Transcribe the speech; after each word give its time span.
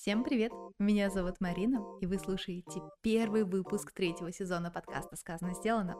Всем 0.00 0.24
привет! 0.24 0.50
Меня 0.78 1.10
зовут 1.10 1.34
Марина, 1.40 1.84
и 2.00 2.06
вы 2.06 2.18
слушаете 2.18 2.80
первый 3.02 3.44
выпуск 3.44 3.92
третьего 3.92 4.32
сезона 4.32 4.70
подкаста 4.70 5.14
«Сказано, 5.14 5.52
сделано». 5.52 5.94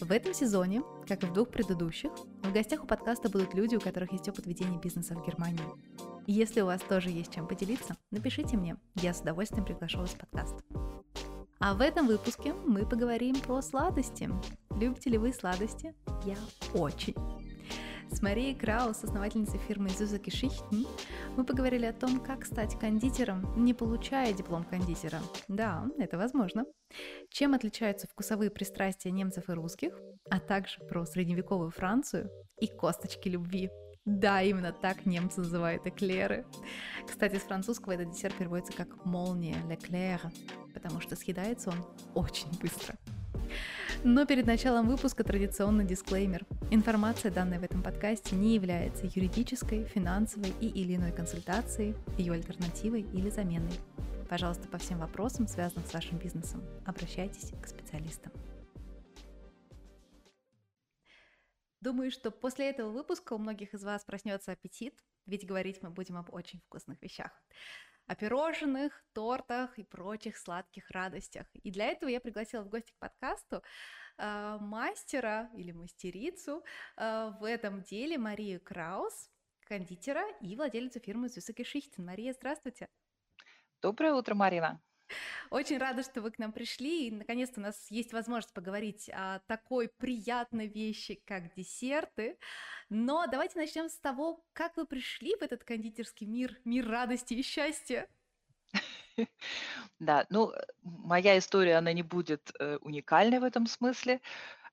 В 0.00 0.10
этом 0.10 0.32
сезоне, 0.32 0.82
как 1.06 1.22
и 1.22 1.26
в 1.26 1.32
двух 1.34 1.50
предыдущих, 1.50 2.10
в 2.42 2.50
гостях 2.50 2.82
у 2.82 2.86
подкаста 2.86 3.28
будут 3.28 3.52
люди, 3.52 3.76
у 3.76 3.80
которых 3.80 4.12
есть 4.12 4.26
опыт 4.26 4.46
ведения 4.46 4.78
бизнеса 4.78 5.14
в 5.14 5.26
Германии. 5.26 5.60
Если 6.26 6.62
у 6.62 6.64
вас 6.64 6.80
тоже 6.80 7.10
есть 7.10 7.30
чем 7.30 7.46
поделиться, 7.46 7.94
напишите 8.10 8.56
мне, 8.56 8.78
я 8.94 9.12
с 9.12 9.20
удовольствием 9.20 9.66
приглашу 9.66 9.98
вас 9.98 10.12
в 10.12 10.18
подкаст. 10.18 10.54
А 11.58 11.74
в 11.74 11.82
этом 11.82 12.06
выпуске 12.06 12.54
мы 12.64 12.86
поговорим 12.86 13.38
про 13.38 13.60
сладости. 13.60 14.30
Любите 14.70 15.10
ли 15.10 15.18
вы 15.18 15.34
сладости? 15.34 15.94
Я 16.24 16.38
очень. 16.72 17.39
С 18.12 18.22
Марией 18.22 18.56
Краус, 18.56 19.04
основательницей 19.04 19.60
фирмы 19.60 19.88
Зюза 19.88 20.18
Кишихтен, 20.18 20.84
мы 21.36 21.44
поговорили 21.44 21.86
о 21.86 21.92
том, 21.92 22.20
как 22.20 22.44
стать 22.44 22.78
кондитером, 22.78 23.64
не 23.64 23.72
получая 23.72 24.32
диплом 24.32 24.64
кондитера. 24.64 25.20
Да, 25.46 25.86
это 25.96 26.18
возможно. 26.18 26.64
Чем 27.30 27.54
отличаются 27.54 28.08
вкусовые 28.08 28.50
пристрастия 28.50 29.12
немцев 29.12 29.48
и 29.48 29.52
русских, 29.52 29.96
а 30.28 30.40
также 30.40 30.80
про 30.80 31.06
средневековую 31.06 31.70
Францию 31.70 32.30
и 32.58 32.66
косточки 32.66 33.28
любви. 33.28 33.70
Да, 34.04 34.42
именно 34.42 34.72
так 34.72 35.06
немцы 35.06 35.40
называют 35.40 35.86
эклеры. 35.86 36.46
Кстати, 37.06 37.36
с 37.36 37.42
французского 37.42 37.92
этот 37.92 38.10
десерт 38.10 38.34
переводится 38.34 38.72
как 38.72 39.04
«молния», 39.04 39.56
«леклер», 39.68 40.20
потому 40.74 41.00
что 41.00 41.14
съедается 41.14 41.70
он 41.70 41.86
очень 42.14 42.50
быстро. 42.60 42.96
Но 44.02 44.24
перед 44.24 44.46
началом 44.46 44.88
выпуска 44.88 45.24
традиционный 45.24 45.84
дисклеймер. 45.84 46.46
Информация, 46.70 47.30
данная 47.30 47.60
в 47.60 47.64
этом 47.64 47.82
подкасте, 47.82 48.34
не 48.34 48.54
является 48.54 49.04
юридической, 49.04 49.84
финансовой 49.84 50.54
и 50.58 50.68
или 50.68 50.96
иной 50.96 51.12
консультацией, 51.12 51.94
ее 52.16 52.32
альтернативой 52.32 53.02
или 53.02 53.28
заменой. 53.28 53.74
Пожалуйста, 54.30 54.68
по 54.68 54.78
всем 54.78 55.00
вопросам, 55.00 55.46
связанным 55.46 55.84
с 55.84 55.92
вашим 55.92 56.16
бизнесом, 56.16 56.64
обращайтесь 56.86 57.52
к 57.60 57.66
специалистам. 57.66 58.32
Думаю, 61.82 62.10
что 62.10 62.30
после 62.30 62.70
этого 62.70 62.90
выпуска 62.92 63.34
у 63.34 63.38
многих 63.38 63.74
из 63.74 63.84
вас 63.84 64.02
проснется 64.06 64.52
аппетит, 64.52 64.94
ведь 65.26 65.46
говорить 65.46 65.82
мы 65.82 65.90
будем 65.90 66.16
об 66.16 66.32
очень 66.32 66.60
вкусных 66.60 67.02
вещах 67.02 67.32
о 68.06 68.14
пирожных, 68.14 69.04
тортах 69.12 69.78
и 69.78 69.84
прочих 69.84 70.36
сладких 70.36 70.90
радостях. 70.90 71.46
И 71.54 71.70
для 71.70 71.86
этого 71.86 72.10
я 72.10 72.20
пригласила 72.20 72.62
в 72.62 72.68
гости 72.68 72.92
к 72.92 72.98
подкасту 72.98 73.62
э, 74.18 74.58
мастера 74.60 75.50
или 75.54 75.72
мастерицу 75.72 76.64
э, 76.96 77.32
в 77.40 77.44
этом 77.44 77.82
деле 77.82 78.18
Марию 78.18 78.60
Краус, 78.60 79.30
кондитера 79.66 80.24
и 80.40 80.56
владелицу 80.56 81.00
фирмы 81.00 81.28
Зюсаки 81.28 81.64
Шихтин. 81.64 82.04
Мария, 82.04 82.32
здравствуйте. 82.32 82.88
Доброе 83.80 84.14
утро, 84.14 84.34
Марина. 84.34 84.82
Очень 85.50 85.78
рада, 85.78 86.02
что 86.02 86.22
вы 86.22 86.30
к 86.30 86.38
нам 86.38 86.52
пришли, 86.52 87.08
и 87.08 87.10
наконец-то 87.10 87.60
у 87.60 87.62
нас 87.62 87.90
есть 87.90 88.12
возможность 88.12 88.54
поговорить 88.54 89.10
о 89.12 89.40
такой 89.46 89.88
приятной 89.88 90.68
вещи, 90.68 91.20
как 91.26 91.54
десерты. 91.54 92.38
Но 92.88 93.26
давайте 93.26 93.58
начнем 93.58 93.88
с 93.88 93.98
того, 93.98 94.44
как 94.52 94.76
вы 94.76 94.86
пришли 94.86 95.34
в 95.36 95.42
этот 95.42 95.64
кондитерский 95.64 96.26
мир, 96.26 96.58
мир 96.64 96.88
радости 96.88 97.34
и 97.34 97.42
счастья. 97.42 98.08
Да, 99.98 100.26
ну, 100.30 100.52
моя 100.82 101.38
история, 101.38 101.76
она 101.76 101.92
не 101.92 102.02
будет 102.02 102.52
э, 102.58 102.78
уникальной 102.80 103.38
в 103.38 103.44
этом 103.44 103.66
смысле. 103.66 104.20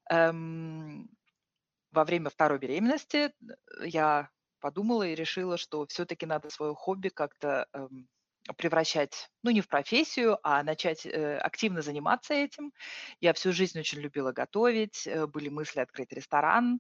Эм, 0.09 1.09
во 1.91 2.05
время 2.05 2.29
второй 2.29 2.59
беременности 2.59 3.17
э, 3.17 3.31
я 3.85 4.29
подумала 4.59 5.03
и 5.07 5.16
решила, 5.16 5.57
что 5.57 5.85
все-таки 5.88 6.25
надо 6.25 6.49
свое 6.49 6.73
хобби 6.75 7.09
как-то 7.09 7.67
эм, 7.73 8.07
превращать, 8.58 9.30
ну, 9.44 9.52
не 9.52 9.62
в 9.62 9.67
профессию, 9.67 10.38
а 10.44 10.64
начать 10.64 11.06
э, 11.06 11.38
активно 11.38 11.81
заниматься 11.81 12.34
этим. 12.34 12.72
Я 13.20 13.34
всю 13.34 13.52
жизнь 13.52 13.80
очень 13.80 14.00
любила 14.00 14.31
готовить, 14.31 15.06
э, 15.08 15.28
были 15.28 15.50
мысли 15.50 15.80
открыть 15.80 16.12
ресторан. 16.13 16.80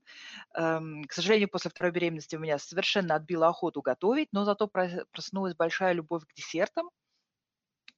Эм, 0.55 1.03
к 1.05 1.13
сожалению, 1.13 1.49
после 1.49 1.71
второй 1.71 1.91
беременности 1.91 2.35
у 2.35 2.39
меня 2.39 2.57
совершенно 2.59 3.15
отбила 3.15 3.47
охоту 3.49 3.81
готовить, 3.81 4.29
но 4.33 4.45
зато 4.45 4.67
проснулась 4.67 5.55
большая 5.55 5.93
любовь 5.93 6.23
к 6.25 6.33
десертам. 6.35 6.89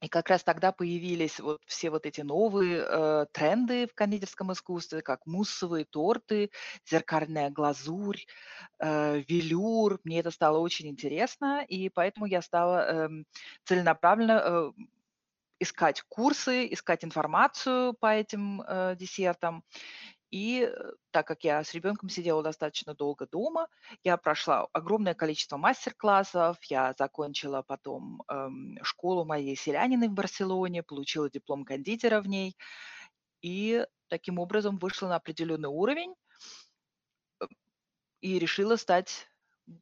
И 0.02 0.08
как 0.08 0.30
раз 0.30 0.44
тогда 0.44 0.72
появились 0.72 1.40
вот 1.40 1.62
все 1.66 1.90
вот 1.90 2.06
эти 2.06 2.22
новые 2.22 2.86
э, 2.88 3.26
тренды 3.34 3.86
в 3.88 3.94
кондитерском 3.94 4.52
искусстве, 4.54 5.02
как 5.02 5.26
муссовые 5.26 5.86
торты, 5.86 6.52
зеркальная 6.90 7.50
глазурь, 7.50 8.22
э, 8.80 9.22
велюр. 9.28 10.00
Мне 10.06 10.20
это 10.20 10.32
стало 10.32 10.60
очень 10.60 10.88
интересно, 10.88 11.66
и 11.68 11.90
поэтому 11.90 12.28
я 12.28 12.42
стала 12.42 13.08
э, 13.08 13.10
целенаправленно 13.66 14.42
э, 14.46 14.72
искать 15.60 16.02
курсы, 16.08 16.72
искать 16.72 17.04
информацию 17.04 17.94
по 17.94 18.08
этим 18.08 18.62
э, 18.62 18.96
десертам. 18.98 19.64
И 20.32 20.62
э, 20.62 20.92
так 21.12 21.26
как 21.28 21.44
я 21.44 21.64
с 21.64 21.74
ребенком 21.74 22.10
сидела 22.10 22.44
достаточно 22.44 22.94
долго 22.94 23.26
дома, 23.26 23.68
я 24.04 24.16
прошла 24.18 24.68
огромное 24.74 25.16
количество 25.16 25.58
мастер-классов, 25.58 26.58
я 26.66 26.94
закончила 26.98 27.64
потом 27.64 28.22
эм, 28.30 28.78
школу 28.84 29.26
моей 29.26 29.56
селянины 29.56 30.08
в 30.08 30.14
Барселоне, 30.14 30.84
получила 30.84 31.30
диплом 31.30 31.66
кондитера 31.66 32.22
в 32.22 32.28
ней, 32.28 32.56
и 33.42 33.86
таким 34.08 34.38
образом 34.40 34.78
вышла 34.78 35.08
на 35.08 35.16
определенный 35.16 35.70
уровень 35.70 36.14
э, 37.42 37.46
и 38.22 38.38
решила 38.38 38.76
стать 38.76 39.28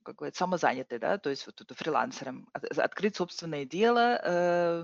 как 0.04 0.16
говорят, 0.16 0.36
самозанятой, 0.36 1.00
да, 1.00 1.18
то 1.18 1.30
есть 1.30 1.46
вот 1.46 1.62
это 1.62 1.74
фрилансером, 1.74 2.50
открыть 2.54 3.16
собственное 3.16 3.66
дело, 3.66 4.20
э, 4.22 4.84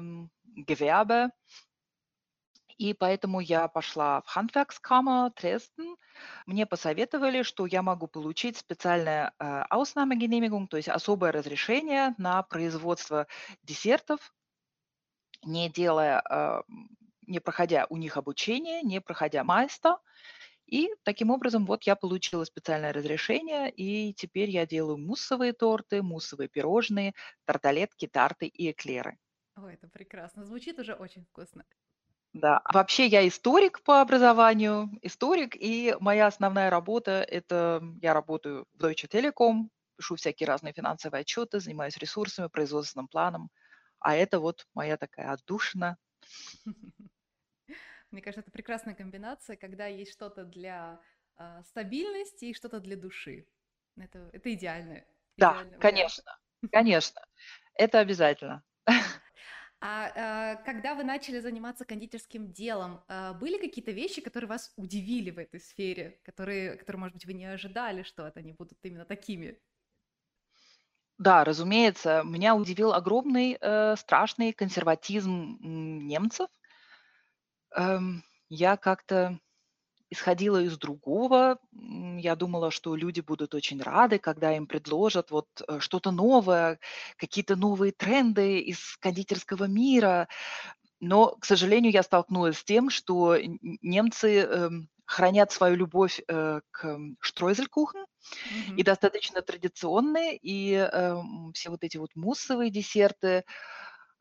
Gewerbe, 0.66 1.30
и 2.78 2.94
поэтому 2.94 3.40
я 3.40 3.68
пошла 3.68 4.22
в 4.22 4.38
Handwerkskammer 4.38 5.32
Dresden. 5.36 5.96
Мне 6.46 6.66
посоветовали, 6.66 7.44
что 7.44 7.66
я 7.66 7.82
могу 7.82 8.08
получить 8.08 8.58
специальное 8.58 9.34
э, 9.40 9.64
Ausnahmegenehmigung, 9.70 10.68
то 10.68 10.78
есть 10.78 10.90
особое 10.90 11.32
разрешение 11.32 12.16
на 12.18 12.44
производство 12.44 13.28
десертов, 13.64 14.34
не 15.44 15.70
делая, 15.70 16.24
э, 16.30 16.62
не 17.28 17.40
проходя 17.40 17.86
у 17.90 17.98
них 17.98 18.18
обучение, 18.18 18.82
не 18.82 19.02
проходя 19.02 19.44
майста. 19.44 19.98
И 20.66 20.90
таким 21.04 21.30
образом 21.30 21.66
вот 21.66 21.84
я 21.84 21.96
получила 21.96 22.46
специальное 22.46 22.94
разрешение, 22.94 23.70
и 23.70 24.14
теперь 24.14 24.50
я 24.50 24.66
делаю 24.66 24.98
муссовые 24.98 25.54
торты, 25.54 26.02
муссовые 26.02 26.48
пирожные, 26.48 27.14
тарталетки, 27.46 28.08
тарты 28.08 28.48
и 28.48 28.72
эклеры. 28.72 29.18
Ой, 29.58 29.74
это 29.74 29.88
прекрасно. 29.88 30.46
Звучит 30.46 30.80
уже 30.80 30.94
очень 30.94 31.26
вкусно. 31.26 31.66
Да. 32.34 32.62
Вообще 32.74 33.06
я 33.06 33.28
историк 33.28 33.84
по 33.84 34.02
образованию, 34.02 34.90
историк, 35.04 35.56
и 35.56 35.96
моя 36.00 36.28
основная 36.28 36.70
работа– 36.72 37.22
это 37.22 37.82
я 38.02 38.14
работаю 38.14 38.66
в 38.74 38.84
Deutsche 38.84 39.08
Telekom, 39.08 39.70
пишу 39.98 40.16
всякие 40.16 40.48
разные 40.48 40.74
финансовые 40.74 41.22
отчеты, 41.22 41.60
занимаюсь 41.60 41.98
ресурсами, 41.98 42.48
производственным 42.48 43.08
планом, 43.08 43.52
а 44.00 44.16
это 44.16 44.40
вот 44.40 44.66
моя 44.74 44.98
такая 44.98 45.32
отдушина. 45.32 45.98
Мне 48.10 48.22
кажется, 48.22 48.42
это 48.42 48.52
прекрасная 48.52 48.96
комбинация, 48.96 49.56
когда 49.56 49.88
есть 49.88 50.14
что-то 50.14 50.44
для 50.44 51.00
э, 51.38 51.62
стабильности 51.66 52.46
и 52.46 52.54
что-то 52.54 52.80
для 52.80 52.96
души. 52.96 53.48
Это, 53.96 54.30
это 54.34 54.54
идеально. 54.54 55.04
Да, 55.38 55.56
конечно, 55.80 56.24
конечно, 56.72 57.22
это 57.76 58.00
обязательно. 58.00 58.64
А, 59.86 60.12
а 60.16 60.56
когда 60.64 60.96
вы 60.96 61.04
начали 61.04 61.40
заниматься 61.40 61.84
кондитерским 61.84 62.54
делом, 62.54 63.04
а, 63.10 63.34
были 63.34 63.58
какие-то 63.58 63.92
вещи, 63.92 64.22
которые 64.22 64.48
вас 64.48 64.72
удивили 64.78 65.30
в 65.30 65.38
этой 65.38 65.60
сфере, 65.60 66.22
которые, 66.24 66.78
которые, 66.78 67.02
может 67.02 67.16
быть, 67.16 67.26
вы 67.26 67.34
не 67.34 67.44
ожидали, 67.44 68.04
что 68.04 68.26
это 68.26 68.40
они 68.40 68.54
будут 68.54 68.78
именно 68.84 69.04
такими? 69.04 69.60
Да, 71.18 71.44
разумеется, 71.44 72.24
меня 72.24 72.56
удивил 72.56 72.94
огромный 72.94 73.58
э, 73.60 73.96
страшный 73.98 74.54
консерватизм 74.54 75.58
немцев. 75.62 76.48
Эм, 77.76 78.24
я 78.50 78.78
как-то 78.78 79.40
исходила 80.14 80.62
из 80.62 80.78
другого. 80.78 81.58
Я 81.72 82.36
думала, 82.36 82.72
что 82.72 82.96
люди 82.96 83.20
будут 83.20 83.54
очень 83.54 83.82
рады, 83.82 84.18
когда 84.20 84.56
им 84.56 84.66
предложат 84.68 85.32
вот 85.32 85.48
э, 85.68 85.80
что-то 85.80 86.12
новое, 86.12 86.80
какие-то 87.18 87.56
новые 87.56 87.92
тренды 87.92 88.60
из 88.60 88.98
кондитерского 88.98 89.66
мира. 89.66 90.28
Но, 91.00 91.36
к 91.36 91.46
сожалению, 91.46 91.92
я 91.92 92.04
столкнулась 92.04 92.60
с 92.60 92.64
тем, 92.64 92.90
что 92.90 93.38
немцы 93.82 94.40
эм, 94.40 94.90
хранят 95.06 95.52
свою 95.52 95.76
любовь 95.76 96.22
э, 96.28 96.62
к 96.72 97.00
штройзелькухен, 97.20 98.06
mm-hmm. 98.06 98.76
и 98.78 98.84
достаточно 98.84 99.42
традиционные, 99.42 100.38
и 100.38 100.74
э, 100.74 101.16
все 101.54 101.70
вот 101.70 101.84
эти 101.84 101.98
вот 101.98 102.12
муссовые 102.16 102.72
десерты, 102.72 103.44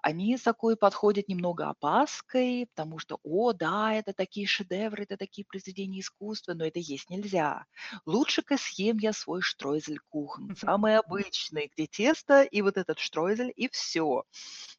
они 0.03 0.37
с 0.37 0.43
такой 0.43 0.77
подходят 0.77 1.29
немного 1.29 1.69
опаской, 1.69 2.67
потому 2.75 2.99
что, 2.99 3.21
о, 3.23 3.53
да, 3.53 3.95
это 3.95 4.13
такие 4.13 4.47
шедевры, 4.49 5.05
это 5.05 5.17
такие 5.17 5.45
произведения 5.45 6.01
искусства, 6.01 6.55
но 6.55 6.67
это 6.67 6.81
есть 6.81 7.09
нельзя. 7.09 7.67
Лучше-ка 8.05 8.57
съем 8.59 8.99
я 8.99 9.13
свой 9.13 9.43
штройзель-кухен, 9.43 10.57
самый 10.59 10.99
обычный, 10.99 11.71
где 11.73 11.87
тесто 11.87 12.43
и 12.43 12.63
вот 12.63 12.77
этот 12.77 12.99
штройзель, 12.99 13.53
и 13.55 13.69
все. 13.69 14.25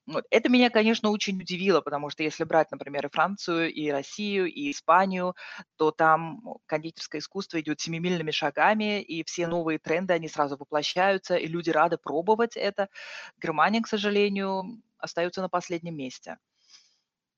Вот. 0.05 0.25
Это 0.29 0.49
меня, 0.49 0.69
конечно, 0.69 1.09
очень 1.09 1.39
удивило, 1.39 1.79
потому 1.79 2.09
что 2.09 2.23
если 2.23 2.43
брать, 2.43 2.71
например, 2.71 3.05
и 3.05 3.09
Францию, 3.09 3.71
и 3.71 3.89
Россию, 3.89 4.51
и 4.51 4.71
Испанию, 4.71 5.35
то 5.77 5.91
там 5.91 6.41
кондитерское 6.65 7.21
искусство 7.21 7.61
идет 7.61 7.79
семимильными 7.79 8.31
шагами, 8.31 9.01
и 9.01 9.23
все 9.23 9.47
новые 9.47 9.79
тренды, 9.79 10.13
они 10.13 10.27
сразу 10.27 10.57
воплощаются, 10.57 11.37
и 11.37 11.47
люди 11.47 11.69
рады 11.69 11.97
пробовать 11.97 12.57
это. 12.57 12.89
Германия, 13.41 13.81
к 13.81 13.87
сожалению, 13.87 14.81
остается 15.03 15.41
на 15.41 15.49
последнем 15.49 15.95
месте. 15.95 16.37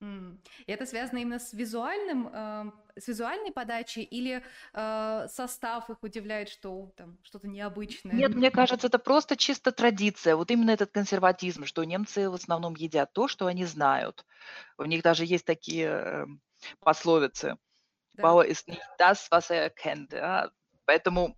И 0.00 0.72
это 0.72 0.84
связано 0.84 1.18
именно 1.18 1.38
с 1.38 1.54
визуальным, 1.54 2.28
э, 2.28 2.70
с 3.00 3.08
визуальной 3.08 3.50
подачей 3.50 4.02
или 4.02 4.44
э, 4.74 5.26
состав 5.28 5.88
их 5.88 6.02
удивляет, 6.02 6.50
что 6.50 6.92
там 6.96 7.18
что-то 7.22 7.48
необычное? 7.48 8.14
Нет, 8.14 8.34
мне 8.34 8.50
кажется, 8.50 8.88
это 8.88 8.98
просто 8.98 9.36
чисто 9.36 9.72
традиция. 9.72 10.36
Вот 10.36 10.50
именно 10.50 10.70
этот 10.70 10.90
консерватизм, 10.90 11.64
что 11.64 11.82
немцы 11.84 12.28
в 12.28 12.34
основном 12.34 12.74
едят 12.76 13.14
то, 13.14 13.26
что 13.26 13.46
они 13.46 13.64
знают. 13.64 14.26
У 14.76 14.84
них 14.84 15.02
даже 15.02 15.24
есть 15.24 15.46
такие 15.46 15.88
э, 15.88 16.26
пословицы. 16.80 17.56
Да. 18.14 18.22
Bauer 18.22 18.44
ist 18.44 18.68
nicht 18.68 18.82
das, 18.98 19.30
was 19.30 19.50
er 19.50 19.70
kennt. 19.70 20.12
Ja? 20.12 20.50
Поэтому 20.84 21.36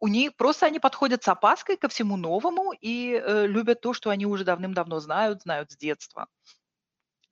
у 0.00 0.08
них 0.08 0.36
просто 0.36 0.66
они 0.66 0.78
подходят 0.78 1.22
с 1.24 1.28
опаской 1.28 1.76
ко 1.76 1.88
всему 1.88 2.16
новому 2.16 2.72
и 2.72 3.14
э, 3.14 3.46
любят 3.46 3.80
то, 3.80 3.92
что 3.92 4.10
они 4.10 4.26
уже 4.26 4.44
давным-давно 4.44 5.00
знают, 5.00 5.42
знают 5.42 5.70
с 5.72 5.76
детства. 5.76 6.28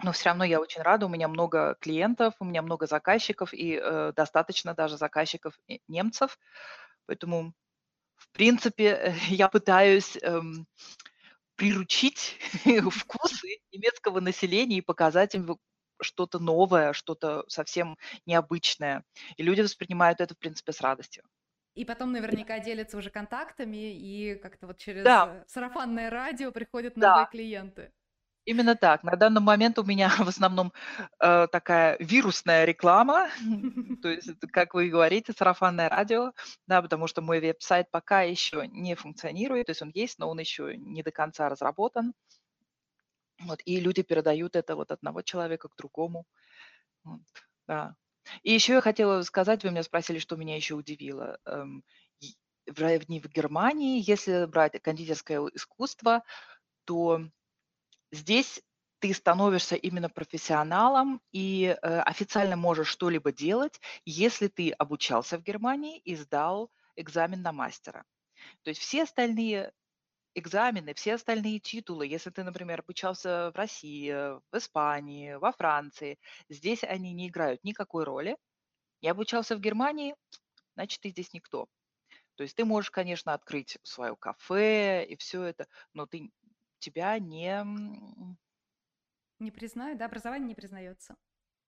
Но 0.03 0.13
все 0.13 0.27
равно 0.27 0.45
я 0.45 0.61
очень 0.61 0.83
рада, 0.83 1.07
у 1.07 1.09
меня 1.09 1.29
много 1.29 1.77
клиентов, 1.81 2.35
у 2.39 2.45
меня 2.45 2.63
много 2.63 2.87
заказчиков 2.87 3.55
и 3.55 3.81
э, 3.83 4.13
достаточно 4.15 4.75
даже 4.75 4.97
заказчиков 4.97 5.55
немцев. 5.89 6.39
Поэтому, 7.07 7.55
в 8.17 8.29
принципе, 8.33 9.15
я 9.29 9.49
пытаюсь 9.49 10.19
эм, 10.23 10.67
приручить 11.55 12.39
вкусы 12.91 13.59
немецкого 13.73 14.21
населения 14.21 14.79
и 14.79 14.83
показать 14.83 15.35
им 15.35 15.59
что-то 16.01 16.39
новое, 16.39 16.93
что-то 16.93 17.45
совсем 17.49 17.97
необычное. 18.27 19.03
И 19.37 19.43
люди 19.43 19.63
воспринимают 19.63 20.21
это, 20.21 20.35
в 20.35 20.39
принципе, 20.39 20.73
с 20.73 20.81
радостью. 20.81 21.25
И 21.77 21.85
потом 21.85 22.11
наверняка 22.11 22.59
делятся 22.59 22.97
уже 22.97 23.11
контактами, 23.11 23.95
и 23.95 24.35
как-то 24.37 24.67
вот 24.67 24.79
через 24.79 25.05
да. 25.05 25.45
сарафанное 25.47 26.09
радио 26.09 26.51
приходят 26.51 26.97
новые 26.97 27.25
да. 27.25 27.31
клиенты. 27.31 27.93
Именно 28.47 28.77
так. 28.77 29.03
На 29.03 29.17
данный 29.17 29.43
момент 29.43 29.79
у 29.79 29.85
меня 29.85 30.09
в 30.19 30.29
основном 30.29 30.73
э, 31.21 31.49
такая 31.53 31.99
вирусная 32.01 32.65
реклама, 32.65 33.29
то 34.03 34.09
есть, 34.09 34.31
как 34.53 34.73
вы 34.73 34.89
говорите, 34.89 35.35
сарафанное 35.37 35.91
радио, 35.91 36.33
да, 36.67 36.81
потому 36.81 37.09
что 37.09 37.21
мой 37.21 37.41
веб-сайт 37.41 37.91
пока 37.91 38.23
еще 38.23 38.67
не 38.69 38.95
функционирует, 38.95 39.67
то 39.67 39.71
есть 39.73 39.83
он 39.83 39.91
есть, 39.95 40.19
но 40.19 40.31
он 40.31 40.39
еще 40.41 40.77
не 40.79 41.03
до 41.03 41.11
конца 41.11 41.51
разработан. 41.51 42.15
Вот, 43.41 43.61
и 43.67 43.81
люди 43.81 44.03
передают 44.03 44.57
это 44.57 44.77
вот 44.77 44.93
одного 44.93 45.21
человека 45.21 45.69
к 45.69 45.77
другому. 45.77 46.25
Вот, 47.05 47.21
да. 47.67 47.97
И 48.43 48.53
еще 48.53 48.75
я 48.75 48.81
хотела 48.81 49.23
сказать, 49.23 49.65
вы 49.65 49.71
меня 49.71 49.83
спросили, 49.83 50.19
что 50.19 50.37
меня 50.37 50.57
еще 50.57 50.75
удивило. 50.75 51.39
Эм, 51.47 51.85
в, 52.67 53.29
Германии, 53.29 54.03
если 54.05 54.47
брать 54.47 54.81
кондитерское 54.83 55.41
искусство, 55.55 56.23
то 56.85 57.21
здесь 58.11 58.63
ты 58.99 59.13
становишься 59.13 59.77
именно 59.77 60.09
профессионалом 60.09 61.21
и 61.33 61.77
э, 61.81 62.01
официально 62.01 62.57
можешь 62.57 62.89
что-либо 62.89 63.31
делать, 63.31 63.81
если 64.05 64.49
ты 64.49 64.71
обучался 64.71 65.39
в 65.39 65.43
Германии 65.43 65.99
и 65.99 66.17
сдал 66.17 66.71
экзамен 66.97 67.43
на 67.43 67.53
мастера. 67.53 68.05
То 68.63 68.71
есть 68.71 68.81
все 68.81 69.03
остальные 69.03 69.73
экзамены, 70.37 70.95
все 70.95 71.15
остальные 71.15 71.61
титулы, 71.61 72.07
если 72.07 72.31
ты, 72.31 72.45
например, 72.45 72.81
обучался 72.81 73.51
в 73.53 73.57
России, 73.57 74.13
в 74.13 74.57
Испании, 74.57 75.35
во 75.35 75.53
Франции, 75.53 76.19
здесь 76.49 76.85
они 76.85 77.13
не 77.13 77.29
играют 77.29 77.65
никакой 77.65 78.05
роли. 78.05 78.37
Я 79.01 79.13
обучался 79.13 79.57
в 79.57 79.61
Германии, 79.61 80.15
значит, 80.75 81.01
ты 81.01 81.11
здесь 81.11 81.33
никто. 81.33 81.69
То 82.37 82.43
есть 82.43 82.57
ты 82.57 82.65
можешь, 82.65 82.91
конечно, 82.91 83.33
открыть 83.33 83.79
свое 83.83 84.15
кафе 84.17 85.05
и 85.07 85.17
все 85.17 85.43
это, 85.43 85.67
но 85.95 86.07
ты, 86.07 86.31
тебя 86.79 87.19
не... 87.19 87.65
Не 89.39 89.51
признают, 89.51 89.99
да, 89.99 90.07
образование 90.07 90.49
не 90.49 90.55
признается. 90.55 91.17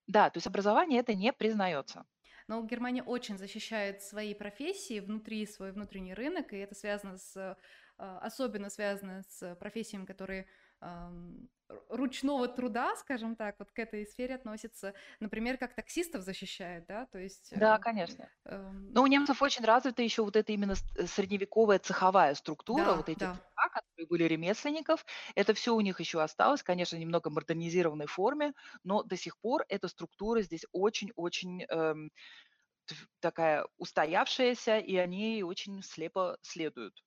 Да, 0.06 0.30
то 0.30 0.38
есть 0.38 0.46
образование 0.46 1.00
это 1.00 1.14
не 1.14 1.32
признается. 1.32 2.06
Но 2.48 2.62
Германия 2.62 3.02
очень 3.02 3.36
защищает 3.36 4.02
свои 4.02 4.32
профессии 4.34 5.00
внутри, 5.00 5.46
свой 5.46 5.72
внутренний 5.72 6.14
рынок, 6.14 6.54
и 6.54 6.56
это 6.56 6.74
связано 6.74 7.18
с 7.18 7.58
особенно 7.98 8.70
связано 8.70 9.22
с 9.28 9.54
профессиями, 9.56 10.04
которые 10.04 10.46
ручного 11.88 12.48
труда, 12.48 12.96
скажем 12.96 13.36
так, 13.36 13.56
вот 13.58 13.70
к 13.70 13.78
этой 13.78 14.06
сфере 14.06 14.34
относится, 14.34 14.94
например, 15.20 15.58
как 15.58 15.74
таксистов 15.74 16.22
защищает, 16.22 16.86
да, 16.86 17.06
то 17.06 17.18
есть... 17.18 17.50
Да, 17.56 17.76
э, 17.76 17.78
конечно. 17.78 18.28
Э, 18.44 18.70
Но 18.72 19.02
у 19.02 19.06
немцев 19.06 19.42
очень 19.42 19.64
развита 19.64 20.02
еще 20.02 20.22
вот 20.22 20.36
эта 20.36 20.52
именно 20.52 20.74
э, 20.96 21.06
средневековая 21.06 21.78
цеховая 21.78 22.34
структура, 22.34 22.84
да, 22.84 22.94
вот 22.94 23.08
эти 23.08 23.18
да. 23.18 23.34
цеха, 23.34 23.80
которые 23.80 24.06
были 24.06 24.24
ремесленников, 24.24 25.04
это 25.34 25.52
все 25.52 25.74
у 25.74 25.80
них 25.80 26.00
еще 26.00 26.22
осталось, 26.22 26.62
конечно, 26.62 26.96
немного 26.96 27.28
модернизированной 27.30 28.06
форме, 28.06 28.54
но 28.82 29.02
до 29.02 29.16
сих 29.16 29.38
пор 29.38 29.64
эта 29.68 29.88
структура 29.88 30.40
здесь 30.40 30.64
очень-очень 30.72 31.64
эм, 31.64 32.10
такая 33.20 33.66
устоявшаяся, 33.76 34.78
и 34.78 34.96
они 34.96 35.42
очень 35.42 35.82
слепо 35.82 36.38
следуют. 36.40 37.04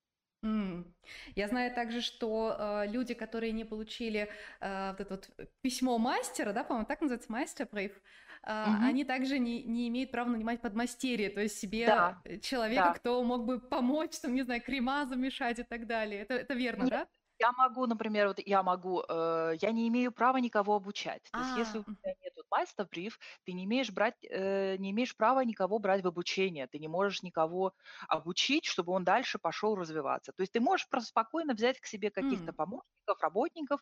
Я 1.36 1.48
знаю 1.48 1.74
также, 1.74 2.02
что, 2.02 2.56
э, 2.86 2.88
люди, 2.92 3.14
которые 3.14 3.52
не 3.52 3.64
получили, 3.64 4.30
э, 4.60 4.90
вот 4.92 5.00
это 5.00 5.14
вот 5.16 5.30
письмо 5.62 5.98
мастера, 6.00 6.52
да, 6.54 6.64
по-моему, 6.64 6.88
так 6.88 7.02
называется, 7.02 7.32
майстербрейф, 7.32 8.02
э, 8.44 8.66
Мгм. 8.66 8.82
они 8.82 9.04
также 9.06 9.38
не 9.40 9.64
не 9.64 9.88
имеют 9.90 10.12
права 10.12 10.30
нанимать 10.30 10.62
подмастерье, 10.62 11.30
то 11.30 11.42
есть 11.42 11.60
себе, 11.60 11.86
Да, 11.86 12.24
человека, 12.42 12.92
да. 12.94 12.94
кто 12.94 13.24
мог 13.24 13.46
бы 13.46 13.60
помочь, 13.60 14.20
там, 14.20 14.34
не 14.34 14.42
знаю, 14.44 14.62
крема 14.62 15.06
замешать 15.06 15.60
и 15.60 15.64
так 15.64 15.86
далее. 15.88 16.22
Это 16.22 16.34
это 16.36 16.54
верно, 16.56 16.86
Нет, 16.86 16.90
да? 16.90 17.08
Я 17.42 17.52
могу, 17.54 17.88
например, 17.88 18.28
вот 18.28 18.40
я 18.46 18.64
могу, 18.64 19.04
э, 19.08 19.54
я 19.62 19.72
не 19.72 19.88
имею 19.90 20.12
права 20.12 20.38
никого 20.38 20.76
обучать. 20.76 21.32
То 21.36 21.42
есть 21.42 21.56
если 21.56 21.78
А, 21.78 21.82
у 21.82 21.84
тебя 21.84 22.14
нет 22.24 22.34
майстербриф, 22.52 23.20
ты 23.46 23.54
не 23.54 23.66
имеешь 23.66 23.92
брать, 23.92 24.16
э, 24.30 24.78
не 24.78 24.92
имеешь 24.92 25.16
права 25.18 25.42
никого 25.46 25.80
брать 25.80 26.04
в 26.04 26.08
обучение. 26.08 26.68
Ты 26.68 26.80
не 26.80 26.88
можешь 26.88 27.24
никого 27.24 27.74
обучить, 28.08 28.66
чтобы 28.66 28.94
он 28.94 29.04
дальше 29.04 29.40
пошел 29.40 29.76
развиваться. 29.76 30.34
То 30.34 30.42
есть 30.42 30.54
ты 30.54 30.60
можешь 30.60 30.88
просто 30.90 31.10
спокойно 31.10 31.54
взять 31.54 31.80
к 31.80 31.86
себе 31.88 32.12
каких-то 32.12 32.52
м. 32.52 32.56
помощников, 32.56 33.20
работников, 33.22 33.82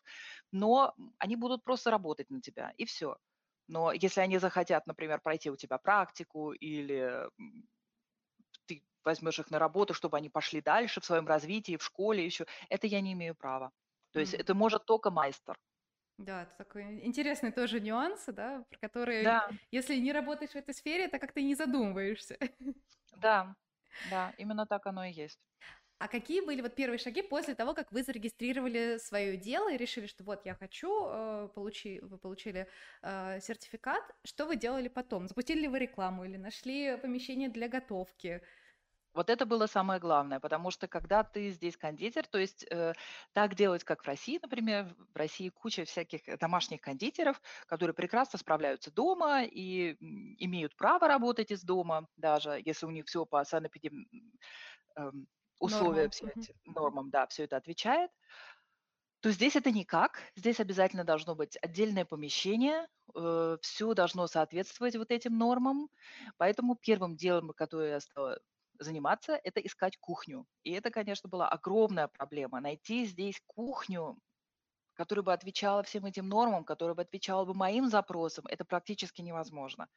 но 0.52 0.94
они 1.18 1.36
будут 1.36 1.64
просто 1.64 1.90
работать 1.90 2.30
на 2.30 2.40
тебя, 2.40 2.72
и 2.76 2.84
все. 2.84 3.16
Но 3.68 3.92
если 3.92 4.20
они 4.20 4.38
захотят, 4.38 4.86
например, 4.86 5.20
пройти 5.20 5.50
у 5.50 5.56
тебя 5.56 5.78
практику 5.78 6.52
или 6.52 7.28
возьмешь 9.04 9.38
их 9.38 9.50
на 9.50 9.58
работу, 9.58 9.94
чтобы 9.94 10.16
они 10.16 10.28
пошли 10.30 10.60
дальше 10.60 11.00
в 11.00 11.04
своем 11.04 11.26
развитии, 11.26 11.76
в 11.76 11.84
школе 11.84 12.24
еще, 12.24 12.46
это 12.68 12.86
я 12.86 13.00
не 13.00 13.12
имею 13.14 13.34
права. 13.34 13.72
То 14.12 14.20
есть 14.20 14.34
М. 14.34 14.34
это 14.34 14.54
может 14.54 14.84
только 14.86 15.10
майстер. 15.10 15.58
Да, 16.18 16.42
это 16.42 16.52
такой 16.58 17.00
интересный 17.06 17.50
тоже 17.50 17.80
нюансы, 17.80 18.32
да, 18.32 18.64
про 18.68 18.78
которые, 18.78 19.36
Да, 19.36 19.50
если 19.70 19.96
не 19.96 20.12
работаешь 20.12 20.50
в 20.52 20.56
этой 20.56 20.74
сфере, 20.74 21.08
то 21.08 21.18
как-то 21.18 21.40
не 21.40 21.54
задумываешься. 21.54 22.36
да, 23.16 23.54
да, 24.02 24.34
именно 24.36 24.66
так 24.66 24.86
оно 24.86 25.04
и 25.04 25.12
есть. 25.12 25.40
А 25.98 26.08
какие 26.08 26.40
были 26.40 26.62
вот 26.62 26.74
первые 26.76 26.98
шаги 26.98 27.20
после 27.20 27.54
того, 27.54 27.74
как 27.74 27.92
вы 27.92 28.02
зарегистрировали 28.02 28.96
свое 28.96 29.36
дело 29.36 29.70
и 29.70 29.76
решили, 29.76 30.06
что 30.06 30.24
вот 30.24 30.46
я 30.46 30.54
хочу, 30.54 30.88
э, 31.06 31.48
получи, 31.54 32.00
вы 32.00 32.16
получили 32.16 32.68
э, 33.02 33.38
сертификат, 33.40 34.02
что 34.24 34.46
вы 34.46 34.56
делали 34.56 34.88
потом? 34.88 35.28
Запустили 35.28 35.60
ли 35.62 35.68
вы 35.68 35.78
рекламу 35.78 36.24
или 36.24 36.38
нашли 36.38 36.96
помещение 36.96 37.50
для 37.50 37.68
готовки? 37.68 38.42
Вот 39.12 39.28
это 39.28 39.44
было 39.44 39.66
самое 39.66 39.98
главное, 39.98 40.38
потому 40.38 40.70
что 40.70 40.86
когда 40.86 41.24
ты 41.24 41.50
здесь 41.50 41.76
кондитер, 41.76 42.26
то 42.28 42.38
есть 42.38 42.64
э, 42.70 42.92
так 43.32 43.56
делать, 43.56 43.82
как 43.82 44.02
в 44.02 44.06
России, 44.06 44.38
например, 44.40 44.94
в 45.12 45.16
России 45.16 45.48
куча 45.48 45.84
всяких 45.84 46.28
э, 46.28 46.36
домашних 46.36 46.80
кондитеров, 46.80 47.40
которые 47.66 47.94
прекрасно 47.94 48.38
справляются 48.38 48.92
дома 48.92 49.42
и 49.42 49.96
имеют 50.38 50.76
право 50.76 51.08
работать 51.08 51.50
из 51.50 51.64
дома, 51.64 52.06
даже 52.16 52.60
если 52.64 52.86
у 52.86 52.90
них 52.90 53.06
все 53.06 53.26
по 53.26 53.44
санэпидем 53.44 54.06
эм, 54.96 55.26
условия, 55.58 56.08
Нормам. 56.08 56.10
все 56.10 56.26
эти 56.28 56.54
нормам, 56.64 57.10
да, 57.10 57.26
все 57.26 57.44
это 57.44 57.56
отвечает, 57.56 58.12
то 59.20 59.32
здесь 59.32 59.56
это 59.56 59.72
никак. 59.72 60.22
Здесь 60.36 60.60
обязательно 60.60 61.04
должно 61.04 61.34
быть 61.34 61.58
отдельное 61.60 62.06
помещение, 62.06 62.86
все 63.60 63.92
должно 63.92 64.26
соответствовать 64.28 64.96
вот 64.96 65.10
этим 65.10 65.36
нормам. 65.36 65.90
Поэтому 66.38 66.74
первым 66.74 67.16
делом, 67.16 67.50
которое 67.50 67.90
я 67.90 68.00
стала 68.00 68.38
заниматься, 68.80 69.40
это 69.44 69.60
искать 69.60 69.96
кухню. 69.98 70.46
И 70.64 70.72
это, 70.72 70.90
конечно, 70.90 71.28
была 71.28 71.48
огромная 71.48 72.08
проблема. 72.08 72.60
Найти 72.60 73.04
здесь 73.06 73.42
кухню, 73.46 74.18
которая 74.94 75.24
бы 75.24 75.32
отвечала 75.32 75.82
всем 75.84 76.06
этим 76.06 76.28
нормам, 76.28 76.64
которая 76.64 76.94
бы 76.96 77.02
отвечала 77.02 77.44
бы 77.44 77.54
моим 77.54 77.88
запросам, 77.88 78.46
это 78.48 78.64
практически 78.64 79.22
невозможно. 79.22 79.88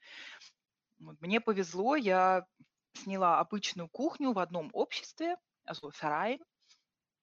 Мне 0.97 1.39
повезло, 1.39 1.95
я 1.95 2.47
сняла 2.95 3.39
обычную 3.39 3.89
кухню 3.89 4.33
в 4.33 4.39
одном 4.39 4.69
обществе, 4.73 5.37
Verein. 5.69 6.39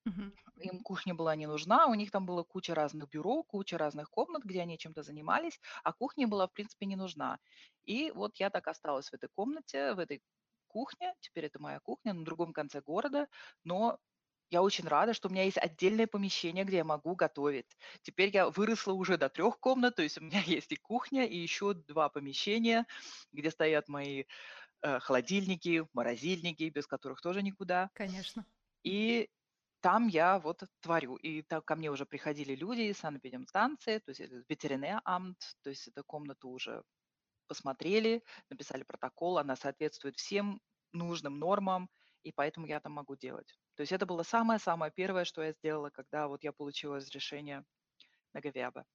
Мгм. 0.04 0.32
Им 0.62 0.80
кухня 0.80 1.14
была 1.14 1.34
не 1.36 1.46
нужна, 1.46 1.86
у 1.86 1.94
них 1.94 2.10
там 2.10 2.24
было 2.26 2.42
куча 2.44 2.74
разных 2.74 3.08
бюро, 3.08 3.42
куча 3.42 3.78
разных 3.78 4.10
комнат, 4.10 4.42
где 4.44 4.60
они 4.62 4.78
чем-то 4.78 5.02
занимались, 5.02 5.58
а 5.82 5.92
кухня 5.92 6.28
была, 6.28 6.46
в 6.46 6.52
принципе, 6.52 6.86
не 6.86 6.96
нужна. 6.96 7.38
И 7.84 8.10
вот 8.12 8.36
я 8.36 8.50
так 8.50 8.68
осталась 8.68 9.08
в 9.10 9.14
этой 9.14 9.28
комнате, 9.28 9.94
в 9.94 9.98
этой 9.98 10.22
кухне, 10.70 11.12
теперь 11.20 11.46
это 11.46 11.60
моя 11.60 11.80
кухня 11.80 12.14
на 12.14 12.24
другом 12.24 12.52
конце 12.52 12.80
города, 12.80 13.26
но 13.64 13.98
я 14.50 14.62
очень 14.62 14.86
рада, 14.86 15.14
что 15.14 15.28
у 15.28 15.32
меня 15.32 15.44
есть 15.44 15.58
отдельное 15.58 16.06
помещение, 16.06 16.64
где 16.64 16.78
я 16.78 16.84
могу 16.84 17.14
готовить. 17.14 17.66
Теперь 18.02 18.30
я 18.34 18.50
выросла 18.50 18.92
уже 18.92 19.16
до 19.16 19.28
трех 19.28 19.58
комнат, 19.60 19.96
то 19.96 20.02
есть 20.02 20.18
у 20.18 20.22
меня 20.24 20.42
есть 20.46 20.72
и 20.72 20.76
кухня, 20.76 21.24
и 21.26 21.36
еще 21.36 21.74
два 21.74 22.08
помещения, 22.08 22.86
где 23.32 23.50
стоят 23.50 23.88
мои 23.88 24.24
э, 24.82 24.98
холодильники, 25.00 25.86
морозильники, 25.92 26.64
без 26.68 26.86
которых 26.86 27.20
тоже 27.20 27.42
никуда. 27.42 27.90
Конечно. 27.94 28.44
И 28.82 29.28
там 29.80 30.08
я 30.08 30.38
вот 30.38 30.62
творю. 30.80 31.16
И 31.16 31.42
так 31.42 31.64
ко 31.64 31.76
мне 31.76 31.90
уже 31.90 32.04
приходили 32.04 32.54
люди 32.54 32.82
из 32.82 32.98
санэпидемстанции, 32.98 33.98
то 33.98 34.10
есть 34.10 34.20
это 34.20 34.42
ветеринар-амт, 34.48 35.38
то 35.62 35.70
есть 35.70 35.88
эту 35.88 36.04
комнату 36.04 36.48
уже 36.48 36.82
посмотрели, 37.50 38.24
написали 38.50 38.84
протокол, 38.84 39.38
она 39.38 39.56
соответствует 39.56 40.16
всем 40.18 40.60
нужным 40.92 41.38
нормам, 41.38 41.90
и 42.22 42.32
поэтому 42.32 42.66
я 42.66 42.80
там 42.80 42.92
могу 42.92 43.16
делать. 43.16 43.58
То 43.76 43.82
есть 43.82 43.92
это 43.92 44.06
было 44.06 44.22
самое-самое 44.24 44.92
первое, 44.94 45.24
что 45.24 45.42
я 45.42 45.52
сделала, 45.52 45.90
когда 45.90 46.28
вот 46.28 46.44
я 46.44 46.52
получила 46.52 46.96
разрешение 46.96 47.64
на 48.34 48.40
Гавиаба. 48.40 48.86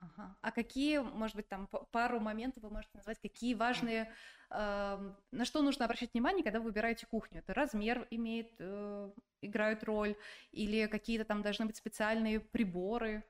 Ага. 0.00 0.38
А 0.40 0.50
какие, 0.50 0.98
может 0.98 1.36
быть, 1.36 1.48
там 1.48 1.66
пару 1.66 2.20
моментов 2.20 2.62
вы 2.62 2.70
можете 2.70 2.96
назвать, 2.96 3.18
какие 3.20 3.52
важные, 3.54 4.10
эм, 4.50 5.16
на 5.30 5.44
что 5.44 5.60
нужно 5.62 5.84
обращать 5.84 6.14
внимание, 6.14 6.42
когда 6.42 6.58
вы 6.58 6.66
выбираете 6.66 7.06
кухню? 7.06 7.40
Это 7.40 7.52
размер 7.52 8.06
имеет, 8.10 8.54
э, 8.60 9.12
играет 9.42 9.84
роль, 9.84 10.16
или 10.52 10.86
какие-то 10.86 11.26
там 11.26 11.42
должны 11.42 11.66
быть 11.66 11.76
специальные 11.76 12.40
приборы? 12.40 13.24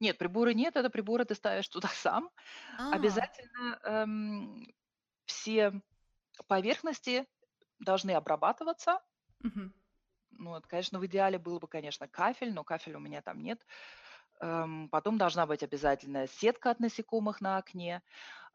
Нет, 0.00 0.18
приборы 0.18 0.54
нет, 0.54 0.76
это 0.76 0.90
приборы 0.90 1.24
ты 1.24 1.34
ставишь 1.34 1.68
туда 1.68 1.88
сам. 1.94 2.30
А, 2.78 2.86
Обязательно 2.90 3.80
эм, 3.84 4.66
все 5.26 5.82
поверхности 6.48 7.26
должны 7.80 8.12
обрабатываться. 8.12 9.00
мгм. 9.44 9.72
Ну, 10.32 10.50
вот, 10.50 10.66
конечно, 10.66 10.98
в 10.98 11.06
идеале 11.06 11.38
было 11.38 11.58
бы, 11.58 11.68
конечно, 11.68 12.08
кафель, 12.08 12.52
но 12.52 12.64
кафеля 12.64 12.96
у 12.96 13.00
меня 13.00 13.20
там 13.20 13.42
нет. 13.42 13.66
Эм, 14.40 14.88
Потом 14.90 15.18
должна 15.18 15.46
быть 15.46 15.62
обязательно 15.62 16.26
сетка 16.26 16.70
от 16.70 16.80
насекомых 16.80 17.40
на 17.40 17.58
окне. 17.58 18.02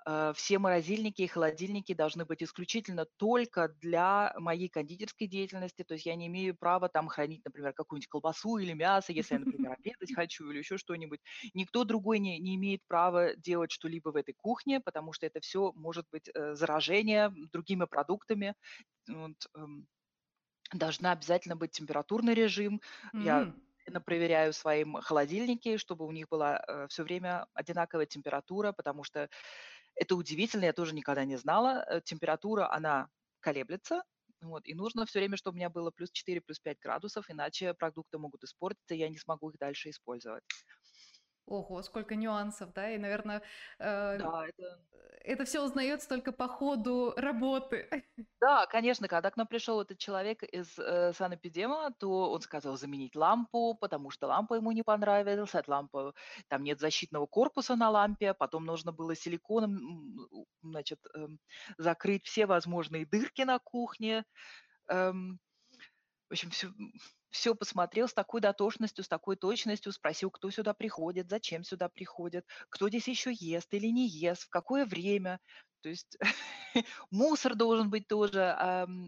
Э, 0.08 0.34
Все 0.36 0.60
морозильники 0.60 1.22
и 1.24 1.28
холодильники 1.28 1.94
должны 1.94 2.26
быть 2.26 2.44
исключительно 2.44 3.06
только 3.18 3.70
для 3.70 4.34
моей 4.38 4.70
кондитерской 4.70 5.28
деятельности. 5.28 5.84
То 5.84 5.96
есть 5.96 6.06
я 6.06 6.16
не 6.16 6.28
имею 6.28 6.56
права 6.56 6.90
там 6.90 7.08
хранить, 7.08 7.44
например, 7.46 7.74
какую-нибудь 7.74 8.08
колбасу 8.08 8.58
или 8.58 8.74
мясо, 8.74 9.12
если 9.14 9.36
я, 9.36 9.40
например, 9.40 9.74
обедать 9.74 10.14
хочу 10.14 10.50
или 10.52 10.60
еще 10.60 10.78
что-нибудь. 10.78 11.22
Никто 11.54 11.84
другой 11.84 12.20
не, 12.20 12.40
не 12.40 12.56
имеет 12.56 12.82
права 12.88 13.36
делать 13.36 13.72
что-либо 13.72 14.10
в 14.10 14.16
этой 14.16 14.34
кухне, 14.36 14.80
потому 14.80 15.14
что 15.14 15.26
это 15.26 15.40
все 15.40 15.72
может 15.76 16.06
быть 16.12 16.30
э, 16.34 16.54
заражение 16.56 17.32
другими 17.52 17.86
продуктами. 17.86 18.56
Вот, 19.10 19.38
эм, 19.56 19.88
должна 20.74 21.12
обязательно 21.12 21.56
быть 21.56 21.72
температурный 21.72 22.34
режим. 22.34 22.82
Я 23.18 23.44
М, 23.44 23.62
постоянно 23.78 24.02
проверяю 24.02 24.52
в 24.54 24.56
своем 24.56 24.96
холодильнике, 25.02 25.78
чтобы 25.78 26.06
у 26.06 26.12
них 26.12 26.28
была 26.30 26.64
все 26.90 27.04
время 27.04 27.46
одинаковая 27.54 28.06
температура, 28.08 28.72
потому 28.72 29.04
что 29.04 29.30
это 29.96 30.16
удивительно, 30.16 30.66
я 30.66 30.74
тоже 30.74 30.94
никогда 30.96 31.26
не 31.26 31.38
знала. 31.38 31.86
Э, 31.90 32.02
Температура, 32.04 32.72
она 32.72 33.10
колеблется, 33.40 34.04
вот, 34.42 34.68
и 34.68 34.74
нужно 34.76 35.06
все 35.06 35.20
время, 35.20 35.38
чтобы 35.38 35.56
у 35.56 35.58
меня 35.58 35.70
было 35.70 35.92
плюс 35.92 36.12
4, 36.12 36.42
плюс 36.42 36.60
5 36.60 36.80
градусов, 36.80 37.30
иначе 37.30 37.74
продукты 37.74 38.18
могут 38.18 38.44
испортиться, 38.44 38.96
и 38.96 38.98
я 38.98 39.10
не 39.10 39.18
смогу 39.18 39.50
их 39.52 39.58
дальше 39.60 39.90
использовать. 39.90 40.44
Ого, 41.46 41.82
сколько 41.84 42.16
нюансов, 42.16 42.74
да, 42.74 42.90
и, 42.90 42.98
наверное, 42.98 43.42
э, 43.80 44.18
Да, 44.18 44.48
это 44.48 44.86
это 45.26 45.44
все 45.44 45.64
узнается 45.64 46.08
только 46.08 46.32
по 46.32 46.48
ходу 46.48 47.14
работы. 47.18 47.90
Да, 48.42 48.68
конечно, 48.68 49.08
когда 49.08 49.32
к 49.32 49.38
нам 49.38 49.48
пришел 49.48 49.82
этот 49.82 49.98
человек 49.98 50.44
из 50.44 50.78
э, 50.78 51.14
санэпидема, 51.14 51.94
то 52.00 52.32
он 52.32 52.42
сказал 52.42 52.78
заменить 52.78 53.16
лампу, 53.16 53.76
потому 53.80 54.12
что 54.12 54.28
лампа 54.28 54.56
ему 54.56 54.72
не 54.72 54.84
понравилась, 54.84 55.56
от 55.56 55.68
лампы 55.68 56.14
там 56.48 56.64
нет 56.64 56.80
защитного 56.80 57.26
корпуса 57.26 57.76
на 57.76 57.90
лампе, 57.90 58.34
потом 58.36 58.66
нужно 58.66 58.92
было 58.92 59.16
силиконом, 59.16 60.28
значит, 60.62 61.00
эм, 61.16 61.40
закрыть 61.78 62.26
все 62.26 62.46
возможные 62.46 63.06
дырки 63.06 63.42
на 63.42 63.58
кухне. 63.58 64.26
Эм, 64.90 65.40
в 66.30 66.34
общем, 66.34 66.50
все, 66.52 66.70
все 67.36 67.56
посмотрел 67.56 68.08
с 68.08 68.14
такой 68.14 68.42
дотошностью, 68.42 69.04
с 69.04 69.08
такой 69.08 69.36
точностью, 69.36 69.92
спросил, 69.92 70.32
кто 70.32 70.50
сюда 70.52 70.74
приходит, 70.74 71.30
зачем 71.30 71.64
сюда 71.64 71.90
приходит, 71.90 72.46
кто 72.70 72.90
здесь 72.90 73.08
еще 73.08 73.32
ест 73.34 73.74
или 73.74 73.88
не 73.88 74.08
ест, 74.08 74.44
в 74.44 74.50
какое 74.50 74.86
время. 74.86 75.40
То 75.82 75.90
есть 75.90 76.18
мусор 77.12 77.56
должен 77.56 77.90
быть 77.90 78.08
тоже 78.08 78.56